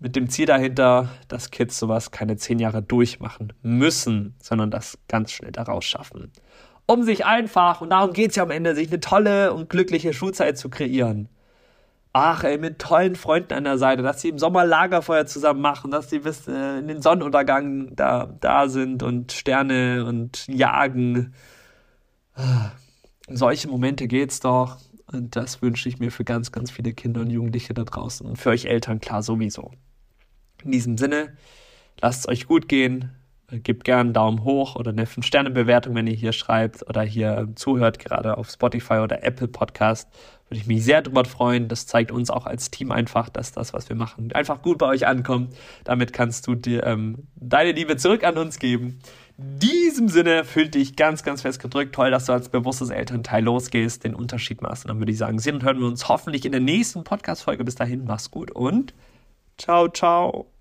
Mit 0.00 0.16
dem 0.16 0.30
Ziel 0.30 0.46
dahinter, 0.46 1.10
dass 1.28 1.50
Kids 1.50 1.78
sowas 1.78 2.10
keine 2.10 2.36
zehn 2.36 2.58
Jahre 2.58 2.82
durchmachen 2.82 3.52
müssen, 3.62 4.34
sondern 4.42 4.70
das 4.70 4.98
ganz 5.06 5.32
schnell 5.32 5.52
daraus 5.52 5.84
schaffen 5.84 6.32
um 6.86 7.02
sich 7.04 7.24
einfach, 7.24 7.80
und 7.80 7.90
darum 7.90 8.12
geht 8.12 8.30
es 8.30 8.36
ja 8.36 8.42
am 8.42 8.50
Ende, 8.50 8.74
sich 8.74 8.88
eine 8.88 9.00
tolle 9.00 9.52
und 9.52 9.68
glückliche 9.68 10.12
Schulzeit 10.12 10.58
zu 10.58 10.68
kreieren. 10.68 11.28
Ach, 12.14 12.44
ey, 12.44 12.58
mit 12.58 12.78
tollen 12.78 13.16
Freunden 13.16 13.54
an 13.54 13.64
der 13.64 13.78
Seite, 13.78 14.02
dass 14.02 14.20
sie 14.20 14.28
im 14.28 14.38
Sommer 14.38 14.66
Lagerfeuer 14.66 15.24
zusammen 15.24 15.62
machen, 15.62 15.90
dass 15.90 16.10
sie 16.10 16.18
bis 16.18 16.46
äh, 16.46 16.78
in 16.78 16.88
den 16.88 17.00
Sonnenuntergang 17.00 17.96
da, 17.96 18.26
da 18.40 18.68
sind 18.68 19.02
und 19.02 19.32
Sterne 19.32 20.04
und 20.04 20.46
jagen. 20.46 21.32
Ah, 22.34 22.72
solche 23.28 23.68
Momente 23.68 24.08
geht's 24.08 24.40
doch. 24.40 24.76
Und 25.10 25.36
das 25.36 25.62
wünsche 25.62 25.88
ich 25.88 25.98
mir 25.98 26.10
für 26.10 26.24
ganz, 26.24 26.52
ganz 26.52 26.70
viele 26.70 26.92
Kinder 26.92 27.22
und 27.22 27.30
Jugendliche 27.30 27.72
da 27.72 27.84
draußen. 27.84 28.26
Und 28.26 28.36
für 28.36 28.50
euch 28.50 28.66
Eltern 28.66 29.00
klar 29.00 29.22
sowieso. 29.22 29.70
In 30.64 30.72
diesem 30.72 30.98
Sinne, 30.98 31.36
lasst 32.00 32.20
es 32.20 32.28
euch 32.28 32.46
gut 32.46 32.68
gehen. 32.68 33.10
Gebt 33.52 33.84
gerne 33.84 34.00
einen 34.00 34.12
Daumen 34.14 34.44
hoch 34.44 34.76
oder 34.76 34.92
eine 34.92 35.04
5-Sterne-Bewertung, 35.04 35.94
wenn 35.94 36.06
ihr 36.06 36.14
hier 36.14 36.32
schreibt 36.32 36.88
oder 36.88 37.02
hier 37.02 37.48
zuhört, 37.54 37.98
gerade 37.98 38.38
auf 38.38 38.48
Spotify 38.48 38.94
oder 38.94 39.22
Apple 39.24 39.48
Podcast. 39.48 40.08
Würde 40.48 40.60
ich 40.60 40.66
mich 40.66 40.84
sehr 40.84 41.02
drüber 41.02 41.24
freuen. 41.24 41.68
Das 41.68 41.86
zeigt 41.86 42.12
uns 42.12 42.30
auch 42.30 42.46
als 42.46 42.70
Team 42.70 42.92
einfach, 42.92 43.28
dass 43.28 43.52
das, 43.52 43.72
was 43.72 43.88
wir 43.88 43.96
machen, 43.96 44.32
einfach 44.32 44.62
gut 44.62 44.78
bei 44.78 44.86
euch 44.86 45.06
ankommt. 45.06 45.54
Damit 45.84 46.12
kannst 46.12 46.46
du 46.46 46.54
dir 46.54 46.86
ähm, 46.86 47.26
deine 47.36 47.72
Liebe 47.72 47.96
zurück 47.96 48.24
an 48.24 48.38
uns 48.38 48.58
geben. 48.58 49.00
In 49.38 49.58
diesem 49.58 50.08
Sinne 50.08 50.44
fühl 50.44 50.68
dich 50.68 50.96
ganz, 50.96 51.22
ganz 51.22 51.42
fest 51.42 51.60
gedrückt. 51.60 51.94
Toll, 51.94 52.10
dass 52.10 52.26
du 52.26 52.32
als 52.32 52.48
bewusstes 52.48 52.90
Elternteil 52.90 53.44
losgehst, 53.44 54.04
den 54.04 54.14
Unterschied 54.14 54.62
machst. 54.62 54.84
Und 54.84 54.90
dann 54.90 54.98
würde 54.98 55.12
ich 55.12 55.18
sagen, 55.18 55.38
sehen 55.38 55.56
und 55.56 55.64
hören 55.64 55.78
wir 55.78 55.86
uns 55.86 56.08
hoffentlich 56.08 56.44
in 56.44 56.52
der 56.52 56.60
nächsten 56.60 57.04
Podcast-Folge. 57.04 57.64
Bis 57.64 57.74
dahin, 57.74 58.04
mach's 58.04 58.30
gut 58.30 58.50
und 58.50 58.94
ciao, 59.58 59.88
ciao. 59.88 60.51